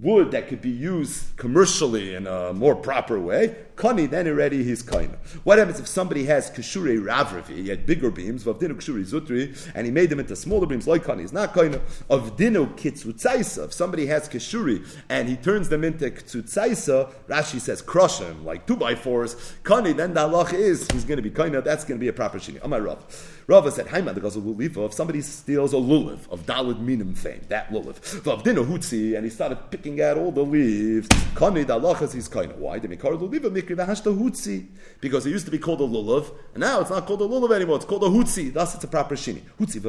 [0.00, 4.82] wood that could be used commercially in a more proper way, kani, then already he's
[4.82, 5.16] kaina.
[5.42, 9.86] What happens if somebody has kashure ravravi, he had bigger beams, vavdinu kashuri zutri, and
[9.86, 11.80] he made them into smaller beams, like kani, he's not kaina.
[12.10, 17.80] Of dino kitzutzaisa, if somebody has kashuri and he turns them into kitzutzaisa, Rashi says
[17.80, 21.30] crush them, like two by fours, kani, then the halach is, he's going to be
[21.30, 22.62] kaina, that's going to be a proper shini.
[22.62, 23.36] Amar Rav.
[23.46, 27.40] Rava said, Haima, the Gazel Lulifa, if somebody steals a lulav of Dalid Minim fame,
[27.48, 32.00] that lulav, vavdinu hutzi, and he started picking out all the leaves, kani, the halach
[32.02, 32.54] is he's kaina.
[32.56, 32.78] Why?
[32.78, 33.50] The mikar luliva.
[33.76, 37.52] Because it used to be called a lulav, and now it's not called a lulav
[37.54, 38.52] anymore, it's called a hutzi.
[38.52, 39.42] Thus it's a proper shini.
[39.58, 39.80] Hutzi.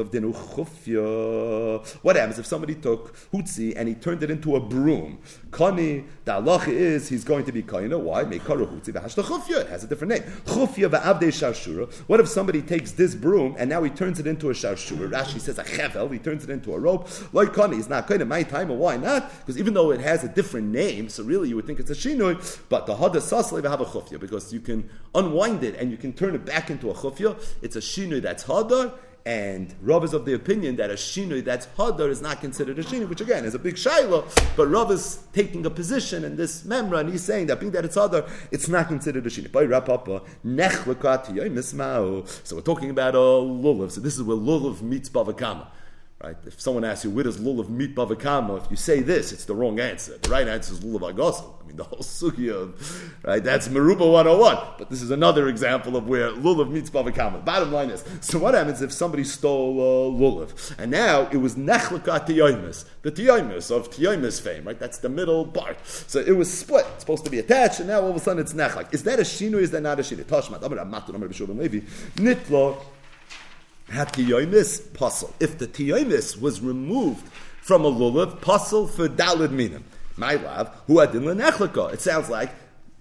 [2.02, 5.18] What happens if somebody took hutzi and he turned it into a broom?
[5.52, 8.00] Kani, the halach is he's going to be kaina.
[8.00, 8.24] Why?
[8.24, 9.60] Meikaru hutzi v'hashta chufya.
[9.60, 10.22] It has a different name.
[10.46, 11.92] Chufya v'avde sharshura.
[12.08, 15.10] What if somebody takes this broom and now he turns it into a sharshura?
[15.12, 17.06] Rashi says a chevel, he turns it into a rope.
[17.34, 18.26] Like kani, it's not kaina.
[18.26, 19.30] My time, why not?
[19.40, 21.94] Because even though it has a different name, so really you would think it's a
[21.94, 25.98] shinoi, but the hada sasle have a chufya because you can unwind it and you
[25.98, 27.38] can turn it back into a chufya.
[27.60, 28.94] It's a shinoi that's hada.
[29.24, 32.82] And Rav is of the opinion that a shinui that's hadar is not considered a
[32.82, 34.24] shinui, which again is a big shaila.
[34.56, 37.84] But Rav is taking a position in this memra, and he's saying that being that
[37.84, 39.52] it's hadar, it's not considered a shinui.
[42.44, 43.92] So we're talking about a lulav.
[43.92, 45.70] So this is where lulav meets Bava Kama.
[46.22, 46.36] Right?
[46.46, 48.54] If someone asks you, where does lulav meet Bava Kama?
[48.54, 50.18] If you say this, it's the wrong answer.
[50.18, 51.52] The right answer is lulav agosel.
[51.60, 53.42] I mean, the whole sugi of, right?
[53.42, 54.58] That's Meruba 101.
[54.78, 57.38] But this is another example of where lulav meets Bava Kama.
[57.38, 60.78] Bottom line is, so what happens if somebody stole uh, lulav?
[60.78, 64.78] And now it was nechlaka tiyoimus, the tiyoimus of tiyoimus fame, right?
[64.78, 65.84] That's the middle part.
[65.84, 66.86] So it was split.
[66.94, 68.94] It's supposed to be attached, and now all of a sudden it's nechlak.
[68.94, 69.58] Is that a shinu?
[69.58, 70.22] Is that not a shinu?
[70.22, 71.80] Tashmat, Amar Amatu, Amar Bishul Levi,
[72.14, 72.80] Nitlo,
[73.88, 75.34] Hatiyomis puzzle.
[75.40, 77.26] If the tiyomis was removed
[77.60, 79.84] from a lulav, puzzle for dalid minim.
[80.16, 81.92] My love, who adin lenechlika.
[81.92, 82.50] It sounds like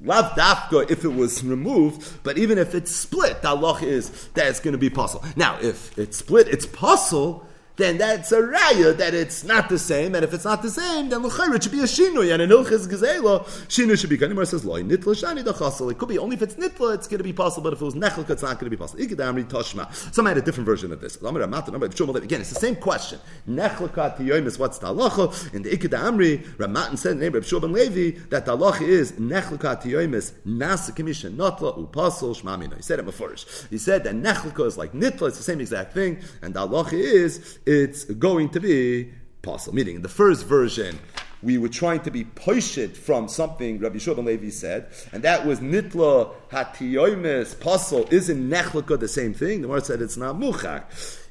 [0.04, 4.48] Lav dafka if it was removed, but even if it's split, the Allah is that
[4.48, 5.24] it's going to be puzzle.
[5.36, 7.46] Now, if it's split, it's puzzle
[7.78, 11.10] then that's a raya that it's not the same, and if it's not the same,
[11.10, 14.18] then l'chayr it should be a shinui, and in ilchis gezela, shinui should be.
[14.18, 15.90] Kanimar says loy nitla shani dachasel.
[15.92, 17.86] It could be only if it's nitla, it's going to be possible, but if it
[17.86, 19.04] was nechelka, it's not going to be possible.
[19.04, 19.92] Ikadamri toshma.
[20.14, 21.16] Some had a different version of this.
[21.16, 23.20] Again, it's the same question.
[23.50, 25.54] Nechelka tiyomis, what's the halacha?
[25.54, 29.14] In the Ikadamri, Ramatan said in the name of Shulban Levi that the halacha is
[29.14, 32.76] nechelka tiyomis nasa commission notla upasel shmamina.
[32.76, 33.36] He said it before.
[33.70, 36.94] He said that nechelka is like nitla, it's the same exact thing, and the halacha
[36.94, 39.76] is it's going to be possible.
[39.76, 41.00] Meaning, in the first version,
[41.42, 45.60] we were trying to be poishit from something Rabbi Shulchan Levi said, and that was
[45.60, 48.12] nitla hatiyoimes pasul.
[48.12, 49.62] Isn't nechlaka the same thing?
[49.62, 50.84] The Gemara said it's not muchak.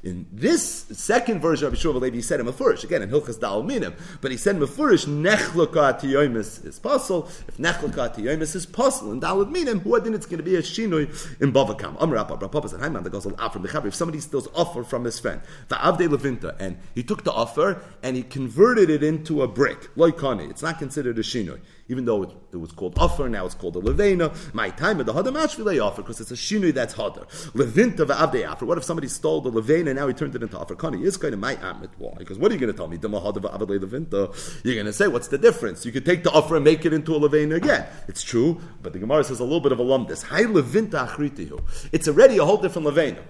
[0.03, 3.61] In this second version of Yeshua Levi, he said in Mefurish, again in Hilchas Dal
[3.61, 7.29] Minim, but he said in Mefurish, Nechlaka Tiyomis is possible.
[7.47, 10.63] If Nechlaka Tiyomis is possible in Dal Minim, who then it's going to be a
[10.63, 12.01] Shinui in Bavakam.
[12.01, 15.19] Amr Abba, Papa said, Haiman, the Gosel Afram, the If somebody steals offer from his
[15.19, 19.47] friend, the Avde Levinta, and he took the offer and he converted it into a
[19.47, 21.59] brick, Loikani, it's not considered a Shinui
[21.91, 24.33] even though it, it, was called offer, now it's called a levena.
[24.53, 27.27] My time of the hadamashvile offer because it's a shinui that's hadar.
[27.51, 28.65] Levinta va'avde offer.
[28.65, 30.73] What if somebody stole the levena and now he turned it into offer?
[30.75, 31.89] Kani is kind of my amit.
[31.97, 32.13] Why?
[32.17, 32.97] Because what are you going to tell me?
[32.97, 34.63] levinta.
[34.63, 35.85] You're going to say what's the difference?
[35.85, 37.85] You could take the offer and make it into a levena again.
[38.07, 40.23] It's true, but the Gemara says a little bit of a lumdis.
[40.23, 41.61] Hi levinta achritihu.
[41.91, 43.21] It's already a whole different levena.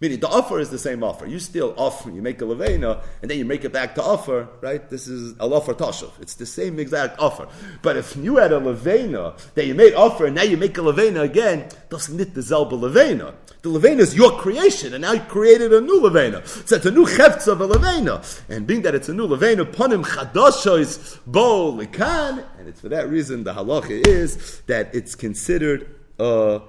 [0.00, 1.26] Meaning the offer is the same offer.
[1.26, 4.48] You steal offer, you make a levena, and then you make it back to offer,
[4.62, 4.88] right?
[4.88, 5.76] This is a offer.
[6.22, 7.48] It's the same exact offer.
[7.82, 10.80] But if you had a levena that you made offer and now you make a
[10.80, 13.34] levena again, doesn't it the zelba levena?
[13.60, 16.46] The levena is your creation, and now you created a new levena.
[16.46, 18.24] So it's a new chefts of a levena.
[18.48, 23.10] And being that it's a new levena, ponim chadashois bo likan, and it's for that
[23.10, 26.62] reason the halacha is that it's considered a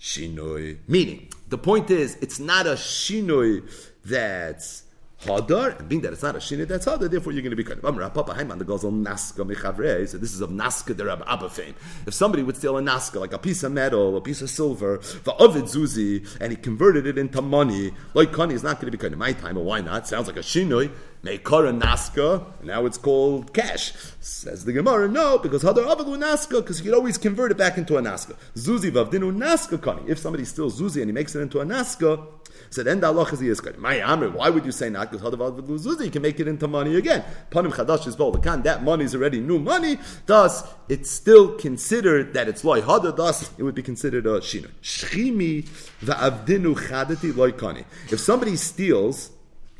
[0.00, 0.78] shinoi.
[0.88, 3.68] Meaning, the point is, it's not a shinoi
[4.04, 4.82] that's
[5.26, 7.64] hadar, and being that it's not a shinoi that's hadar, therefore you're going to be
[7.64, 10.08] kind of Amr Papa Haiman the on naska mechavre.
[10.08, 11.74] So this is of naska der Abba fame.
[12.06, 14.98] If somebody would steal a naska, like a piece of metal, a piece of silver,
[15.24, 18.96] the ovid zuzi, and he converted it into money, like kani is not going to
[18.96, 19.54] be kind of my time.
[19.54, 20.06] But why not?
[20.06, 20.90] Sounds like a shinoi.
[21.22, 23.92] Meikara Naska, now it's called cash.
[24.20, 27.76] Says the Gemara, no, because Hadar Avalu Naska, because you could always convert it back
[27.78, 28.36] into a Naska.
[28.54, 30.08] Zuzi Vavdinu Naska Kani.
[30.08, 32.24] If somebody steals Zuzi and he makes it into a Naska,
[32.70, 33.78] so then the Allah is Yizkar.
[33.78, 35.10] My Amr, why would you say not?
[35.10, 37.24] Because Hadar Avalu Zuzi, you can make it into money again.
[37.50, 38.62] Panim Chadash is Kan.
[38.62, 43.50] That money is already new money, thus it's still considered that it's loy hadar, thus
[43.58, 44.70] it would be considered a shino.
[44.82, 45.64] Shchimi
[46.02, 47.84] va'avdinu chadati loy kani.
[48.10, 49.30] If somebody steals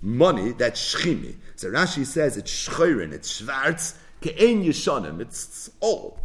[0.03, 1.37] money that's shchimi.
[1.57, 6.21] So Rashi says it's shchorin, it's schwarz, ke'en yishanim, it's old.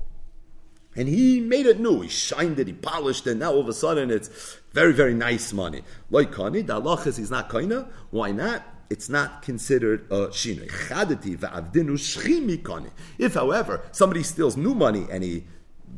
[0.96, 2.02] And he made it new.
[2.02, 3.36] He shined it, he polished it.
[3.36, 5.84] Now all of a sudden it's very, very nice money.
[6.10, 7.88] Like kani, the is he's not kaina.
[8.10, 8.64] Why not?
[8.90, 10.70] It's not considered a shinoi.
[13.18, 15.46] If, however, somebody steals new money and he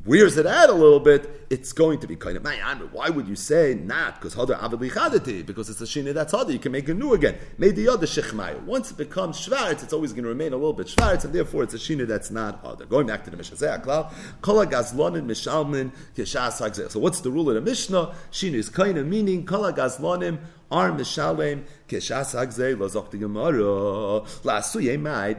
[0.05, 3.35] wears it out a little bit, it's going to be kind of Why would you
[3.35, 4.15] say not?
[4.15, 6.51] Because hadar avad because it's a shina that's hadar.
[6.51, 7.37] You can make a new again.
[7.57, 8.61] Made the other shechmaya.
[8.63, 11.63] Once it becomes shvarz, it's always going to remain a little bit shvarz, and therefore
[11.63, 12.87] it's a shina that's not hadar.
[12.89, 13.53] Going back to the Mishnah
[14.41, 15.91] kol gazlonin mishalmin
[16.91, 18.13] So what's the rule in the Mishnah?
[18.31, 20.39] Shina is kind of meaning kol gazlonim
[20.71, 20.91] are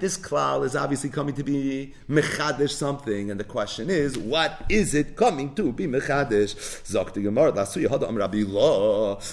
[0.01, 4.95] this klal is obviously coming to be mechadish something, and the question is, what is
[4.95, 6.55] it coming to be mechadish?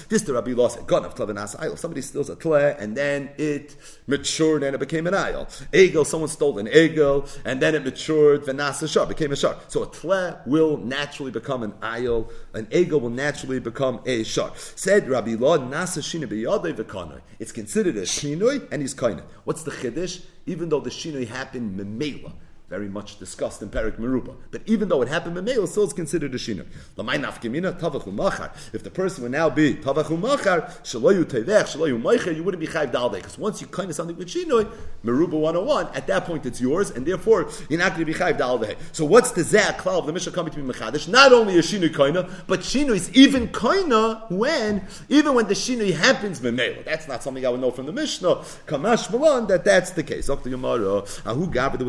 [0.08, 3.30] This the Rabbi Law said, "God of tlevenas ayil." Somebody steals a tle, and then
[3.38, 5.46] it matured and it became an ayil.
[5.72, 8.44] Egel, someone stole an egel, and then it matured.
[8.44, 9.56] Venasa shar became a shar.
[9.68, 12.30] So a tle will naturally become an ayil.
[12.54, 14.52] An egel will naturally become a shar.
[14.56, 16.74] Said Rabbi Law, "Nasa shina biyadei
[17.12, 19.22] v'kana." It's considered a shinoi, and he's kind.
[19.44, 20.24] What's the chiddush?
[20.46, 22.32] Even though the shinoi happened memela,
[22.72, 24.34] very much discussed in Perik Meruba.
[24.50, 26.64] But even though it happened Meil, still is considered a shiner.
[26.96, 32.66] If the person would now be Tavachu Machar, Shaloyu Tevech, Shaloyu Meicher, you wouldn't be
[32.66, 33.16] Chayv Dalde.
[33.16, 34.70] Because once you kind of something with Shinoi,
[35.04, 38.38] Meruba 101, at that point it's yours, and therefore you're not going to be Chayv
[38.38, 38.74] Dalde.
[38.92, 41.08] So what's the Zeh Klal of the Mishnah coming to be Mechadish?
[41.08, 45.92] Not only a Shinoi Kaina, but Shinoi is even Kaina when, even when the Shinoi
[45.94, 46.82] happens Memeil.
[46.86, 48.36] That's not something I would know from the Mishnah.
[48.66, 50.28] Kamash Malan, that that's the case.
[50.28, 50.46] There was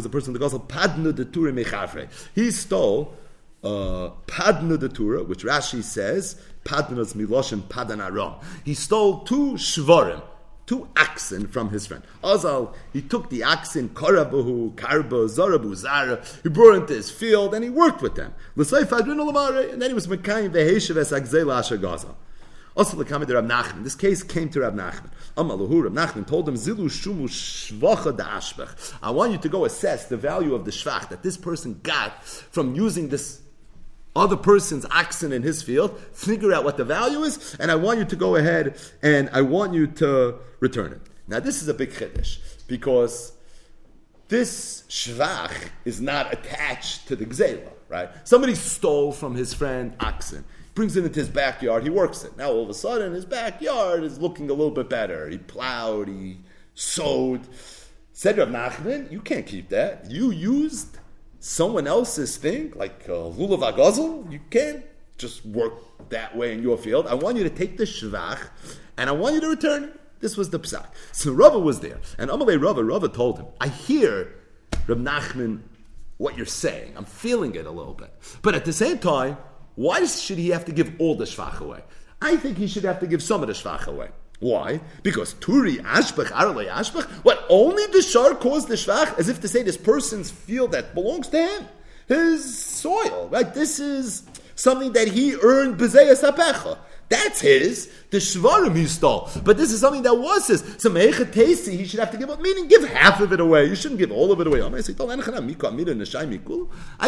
[0.06, 2.10] a person in the gospel, Padnu de Tura Mechafre.
[2.34, 3.14] He stole
[3.64, 8.36] uh, Padnu de Tura, which Rashi says, Padnu's Miloshin Padan Aram.
[8.66, 10.24] He stole two Shvarim
[10.66, 12.04] two oxen from his friend.
[12.24, 17.66] Azal, he took the oxen, Karabahu, Karba, Zarabu, Zara, he brought into his field and
[17.66, 18.34] he worked with them.
[18.56, 22.16] And then he was Mekayim Veheshev Es Agzela Asher Gaza.
[22.76, 23.84] Also, the of Rab Nachman.
[23.84, 25.12] This case came to Rab Nachman.
[25.38, 28.94] Amalahu, Rab Nachman told him, Zilu Shumu Shvacha da Ashbech.
[29.02, 32.24] I want you to go assess the value of the Shvach that this person got
[32.24, 33.42] from using this
[34.16, 38.00] other person's oxen in his field, figure out what the value is, and I want
[38.00, 41.02] you to go ahead and I want you to return it.
[41.28, 43.34] Now, this is a big chiddush because
[44.28, 45.54] this shvach
[45.86, 48.10] is not attached to the gzela, right?
[48.24, 50.44] Somebody stole from his friend oxen
[50.74, 52.36] brings it into his backyard, he works it.
[52.38, 55.30] Now all of a sudden, his backyard is looking a little bit better.
[55.30, 56.40] He plowed, he
[56.74, 57.42] sowed.
[58.12, 60.10] Said Rav Nachman, you can't keep that.
[60.10, 60.98] You used
[61.40, 64.32] someone else's thing, like lulav agazel.
[64.32, 64.86] You can't
[65.18, 65.74] just work
[66.10, 67.08] that way in your field.
[67.08, 68.50] I want you to take the shvach,
[68.98, 69.98] and I want you to return.
[70.20, 70.86] This was the psak.
[71.12, 74.36] So Rava was there, and Amalei Rava, Rava told him, I hear
[74.88, 75.62] Rav Nachman
[76.18, 76.94] what you're saying.
[76.96, 78.14] I'm feeling it a little bit.
[78.42, 79.38] But at the same time,
[79.76, 81.82] why should he have to give all the shvach away?
[82.22, 84.10] I think he should have to give some of the shvach away.
[84.40, 84.82] Why?
[85.04, 87.06] Because turi ashbach arle ashbach.
[87.24, 90.94] What only the shar caused the shvach, as if to say this person's field that
[90.94, 91.68] belongs to him,
[92.08, 93.30] his soil.
[93.32, 93.54] Right?
[93.54, 94.24] This is
[94.56, 96.78] something that he earned b'zeyas apecha.
[97.10, 97.92] That's his.
[98.10, 99.30] The shvarim he stole.
[99.44, 100.62] But this is something that was his.
[100.78, 102.42] So tesi, he should have to give up.
[102.42, 103.66] Meaning, give half of it away.
[103.66, 104.62] You shouldn't give all of it away.
[104.62, 104.70] I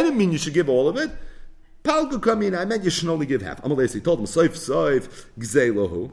[0.01, 1.11] didn't mean you should give all of it.
[1.85, 3.61] Palgu kamin, I meant you should only give half.
[3.61, 6.11] Amalei, he told him, Soif Soif Gzeilohu.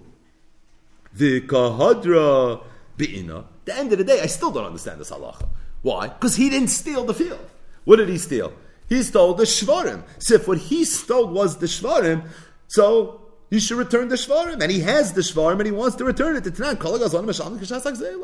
[1.15, 2.63] The Kahadra
[2.99, 3.47] Bi'ina.
[3.65, 5.49] the end of the day, I still don't understand this halacha.
[5.81, 6.09] Why?
[6.09, 7.51] Because he didn't steal the field.
[7.85, 8.53] What did he steal?
[8.89, 10.03] He stole the shvarim.
[10.19, 12.29] So if what he stole was the shvarim,
[12.69, 16.05] so he should return the shvarim, and he has the shvarim, and he wants to
[16.05, 16.77] return it to Tanan.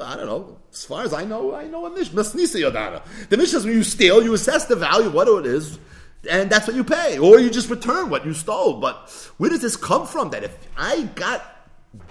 [0.03, 0.59] I don't know.
[0.71, 2.23] As far as I know, I know a Mishnah.
[2.23, 5.79] The Mishnah is when you steal, you assess the value of what it is
[6.29, 8.81] and that's what you pay, or you just return what you stole.
[8.81, 10.31] But where does this come from?
[10.31, 11.59] That if I got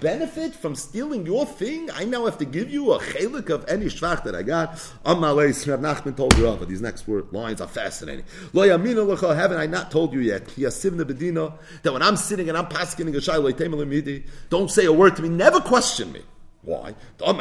[0.00, 3.86] benefit from stealing your thing, I now have to give you a chelik of any
[3.86, 4.78] shvach that I got.
[5.04, 6.66] On my Amalei Rav Nachman told Rava.
[6.66, 8.24] These next word, lines are fascinating.
[8.52, 10.46] Lo yamina lecha, haven't I not told you yet?
[10.48, 15.16] Yasivna bedina that when I'm sitting and I'm pasking a shay don't say a word
[15.16, 15.28] to me.
[15.28, 16.22] Never question me.
[16.68, 16.94] Why?
[17.16, 17.32] Because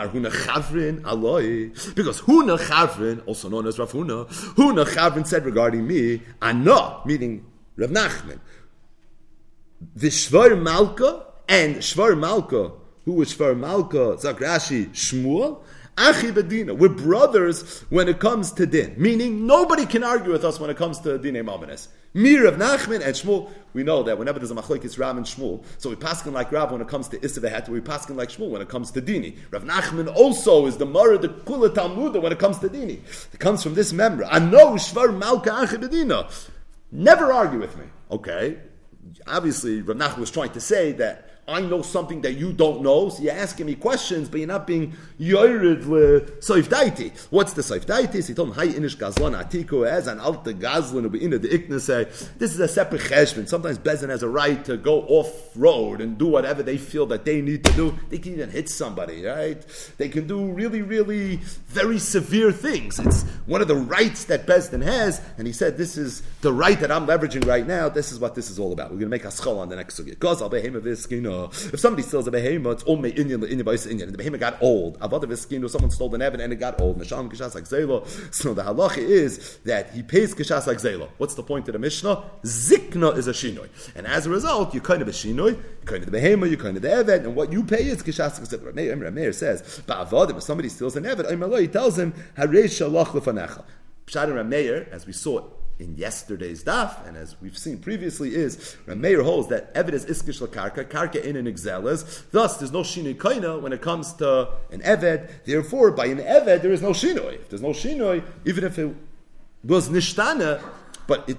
[2.21, 4.25] Huna Chavrin, also known as Rav Huna,
[4.55, 8.39] Huna Chavrin said regarding me, Ana, meaning Rav Nachman,
[9.97, 12.71] the Shvar Malka and Shvar Malka,
[13.03, 15.59] who was Shvar Malka, Zakrashi, Shmuel,
[15.97, 16.31] Achi.
[16.31, 18.95] We're brothers when it comes to din.
[18.97, 21.87] Meaning, nobody can argue with us when it comes to Dine Mamanes.
[22.13, 25.63] Mir of Nachman and Shmuel, we know that whenever there's a machlokes Rav and Shmuel,
[25.77, 28.61] so we paskin like Rav when it comes to Isavehet, we paskin like Shmuel when
[28.61, 29.35] it comes to Dini.
[29.51, 32.99] Rav Nachman also is the Mara, the Kula Talmuda when it comes to Dini.
[33.33, 34.25] It comes from this member.
[34.25, 36.31] I know Shvar Malka Achi Bedina.
[36.91, 37.85] Never argue with me.
[38.09, 38.57] Okay.
[39.27, 43.07] Obviously, Rav Nachman was trying to say that I know something that you don't know,
[43.07, 47.13] so you're asking me questions, but you're not being yored soifdaiti.
[47.29, 48.27] What's the soifdaiti?
[48.27, 52.37] He told him, Hi inish gazlan atiku as an alta gazlan be in the iknase.
[52.37, 53.47] This is a separate cheshbon.
[53.47, 57.23] Sometimes Bezin has a right to go off road and do whatever they feel that
[57.23, 57.97] they need to do.
[58.09, 59.65] They can even hit somebody, right?
[59.97, 61.37] They can do really, really
[61.67, 62.99] very severe things.
[62.99, 66.77] It's one of the rights that Bezdin has, and he said, This is the right
[66.81, 67.87] that I'm leveraging right now.
[67.87, 68.87] This is what this is all about.
[68.87, 70.17] We're going to make a schol on the next sugya.
[70.17, 70.49] Gazal
[71.45, 74.11] If somebody steals a behema, it's all inyan the inyan.
[74.11, 74.99] The behema got old.
[74.99, 75.69] Avada viskino.
[75.69, 76.99] Someone stole an evan and it got old.
[76.99, 78.05] Nasham kishas like zelo.
[78.33, 81.09] So the halacha is that he pays kishas like zelo.
[81.17, 82.23] What's the point of the mishnah?
[82.43, 86.03] Zikna is a shinoi, and as a result, you're kind of a shinoi, you're kind
[86.03, 88.49] of the behema, you're kind of the evan, and what you pay is kishas like
[88.49, 88.73] zelo.
[88.73, 90.37] Rameir says, ba'avadim.
[90.37, 91.25] If somebody steals an evan,
[91.59, 93.63] he tells him hareish shalach lefanecha.
[94.07, 95.45] Pshat Rameir, as we saw
[95.79, 100.45] in yesterday's daf, and as we've seen previously, is Rameir holds that evidence is iskish
[100.47, 102.23] karka, karka in an exelas.
[102.31, 105.29] Thus, there's no shinoi kaina when it comes to an eved.
[105.45, 107.35] Therefore, by an eved, there is no shinoi.
[107.35, 108.95] If there's no shinoi, even if it
[109.63, 110.61] was nishtana,
[111.05, 111.37] but it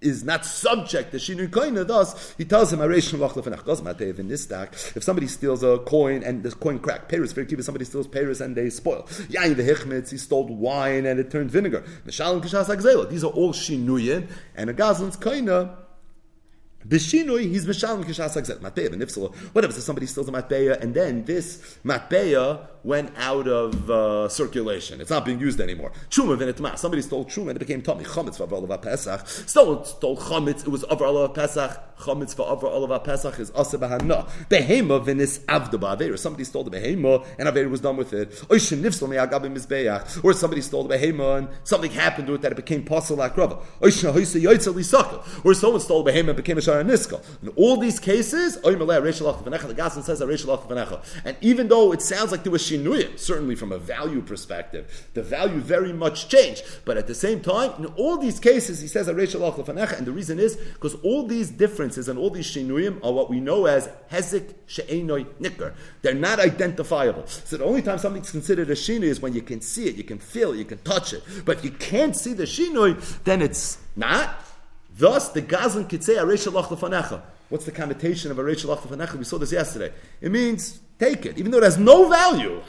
[0.00, 2.88] is not subject to Shinui Koina, thus he tells him, if
[4.28, 4.46] this
[5.02, 8.56] somebody steals a coin and the coin crack, Paris, very if somebody steals Paris and
[8.56, 9.02] they spoil.
[9.28, 11.84] Yain the Hichmitz, he stole wine and it turned vinegar.
[12.04, 12.32] These are
[13.30, 15.76] all Shinuyim, and a Gazlan's Koina
[16.86, 19.34] B'shinui, he's mishalim kishas akzet matbeya v'nifsala.
[19.52, 25.00] Whatever, so somebody steals a matbeya, and then this matbeya went out of uh, circulation.
[25.00, 25.92] It's not being used anymore.
[26.08, 26.78] Truma v'nitma.
[26.78, 28.04] Somebody stole truma and it became tummy.
[28.04, 29.26] Chametz for Avar Pesach.
[29.26, 31.96] Stole, stole chametz, it was Avar Pesach.
[31.98, 34.28] Chametz for Avar Pesach is Asa Bahana.
[34.48, 36.16] Behema v'nis avda ba'aver.
[36.16, 38.30] Somebody stole the behema and Aver was done with it.
[38.30, 40.24] Oishin nifsal me'agabim mizbeach.
[40.24, 43.60] Or somebody stole the behema and something happened to it that it became pasal akrava.
[43.82, 45.44] Oishin hoisa yoitza lisaka.
[45.44, 50.20] Or someone stole the behema and became a In all these cases, the Gasson says
[51.24, 55.22] And even though it sounds like there was shinuyim, certainly from a value perspective, the
[55.22, 56.64] value very much changed.
[56.84, 60.56] But at the same time, in all these cases, he says and the reason is
[60.56, 65.24] because all these differences and all these shinuyim are what we know as hezik she'enoi
[65.40, 65.74] nikr.
[66.02, 67.26] They're not identifiable.
[67.26, 70.04] So the only time something's considered a shinui is when you can see it, you
[70.04, 71.22] can feel it, you can touch it.
[71.44, 74.44] But if you can't see the shinui, then it's not.
[74.98, 79.52] Thus, the Gazan could say, Aresh What's the connotation of Aresh Alach We saw this
[79.52, 79.92] yesterday.
[80.20, 82.60] It means take it, even though it has no value.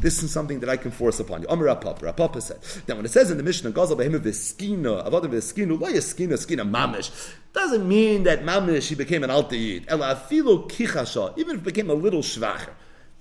[0.00, 1.48] This is something that I can force upon you.
[1.48, 2.06] Amar Rav Papa.
[2.06, 2.60] Rapapa said.
[2.86, 6.70] Then when it says in the Mishnah, Gazal Behema Veskina, Avodim Veskinu, Lo Yeskina, Skina
[6.70, 9.86] Mamish, doesn't mean that Mamish, he became an Altayid.
[9.88, 12.70] Ela Afilo Kichasha, even if it became a little Shvacher.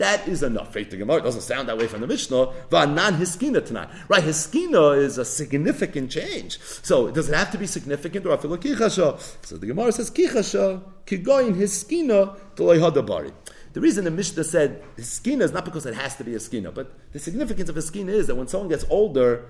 [0.01, 0.73] That is enough.
[0.73, 1.17] Faith to Gemara.
[1.17, 2.47] Oh, it doesn't sound that way from the Mishnah.
[2.71, 3.87] Va'anan hiskina tonight.
[4.07, 6.59] Right, hiskina is a significant change.
[6.59, 9.19] So does it have to be significant or afilu kichasha?
[9.45, 13.33] So the Gemara says kichasha kigoyin hiskina to
[13.73, 16.73] the reason the Mishnah said skina is not because it has to be a skina,
[16.73, 19.45] but the significance of a skina is that when someone gets older,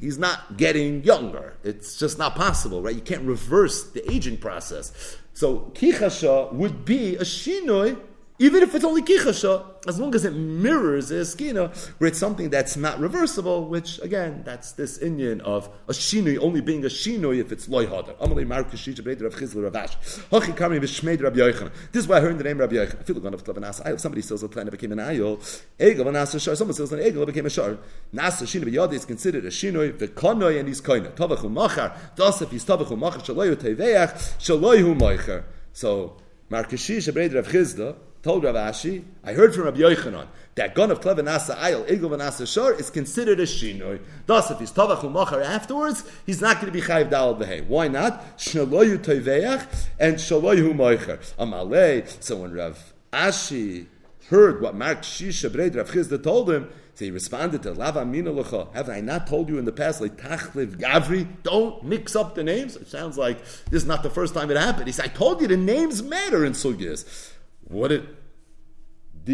[0.00, 1.58] he's not getting younger.
[1.62, 2.94] It's just not possible, right?
[2.94, 5.18] You can't reverse the aging process.
[5.34, 8.00] So kichasha would be a shinoi
[8.38, 12.50] even if it's only kichasha, as long as it mirrors a skina, where it's something
[12.50, 17.40] that's not reversible, which again, that's this inyan of a shinui only being a shinui
[17.40, 18.16] if it's loyhada.
[18.18, 19.96] Amalei Mar Keshisha Breder of Chizler Ravash.
[20.30, 21.72] Hachi Kami Vishmeid Rabbi Yochanan.
[21.90, 23.00] This is why I heard the name Rabbi Yochanan.
[23.00, 25.38] I feel If somebody steals a plan, it became an ayol.
[25.80, 26.54] Egel Nasa Shar.
[26.54, 27.78] Someone steals an egel, it became a shar.
[28.14, 29.92] Nasa Shinui Yadi is considered a shinui.
[29.94, 31.10] V'konoi and he's koina.
[31.10, 31.96] Tavachu Machar.
[32.14, 35.44] Thus, if he's Tavachu Machar, Shaloyu Teveach, Shaloyu Machar.
[35.72, 36.16] So,
[36.50, 37.96] Mar Keshisha Breder of Chizler
[38.28, 42.10] told Rav Ashi, I heard from Rabbi Yochanan that gun of Klev Nasa Ayel, Egel
[42.10, 44.00] Nasa Shor is considered a Shinoi.
[44.26, 47.66] Thus, if he's Tavach Umachar afterwards, he's not going to be Chayiv Dal Behe.
[47.66, 48.36] Why not?
[48.36, 49.66] Shaloyu Toiveach
[49.98, 51.18] and Shaloyu Moicher.
[51.38, 52.22] Amalei.
[52.22, 53.86] So when Rav Ashi
[54.28, 58.34] heard what Mar Keshisha Breid Rav Chisda told him, so he responded to Lava Mina
[58.74, 62.44] haven't I not told you in the past, like Tachliv Gavri, don't mix up the
[62.44, 62.76] names?
[62.76, 64.86] It sounds like this is not the first time it happened.
[64.86, 67.32] He said, I told you the names matter in Sugyas.
[67.68, 68.06] What you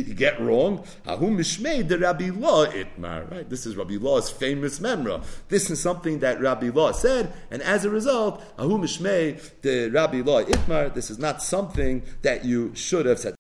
[0.02, 0.84] get wrong?
[1.06, 3.30] Ahu mishmei the Rabbi Ila'a itmar.
[3.30, 3.48] Right?
[3.48, 5.24] This is Rabbi Ila'a's famous memra.
[5.48, 10.20] This is something that Rabbi Ila'a said, and as a result, Ahu mishmei the Rabbi
[10.20, 10.92] Ila'a itmar.
[10.92, 13.32] This is not something that you should have said.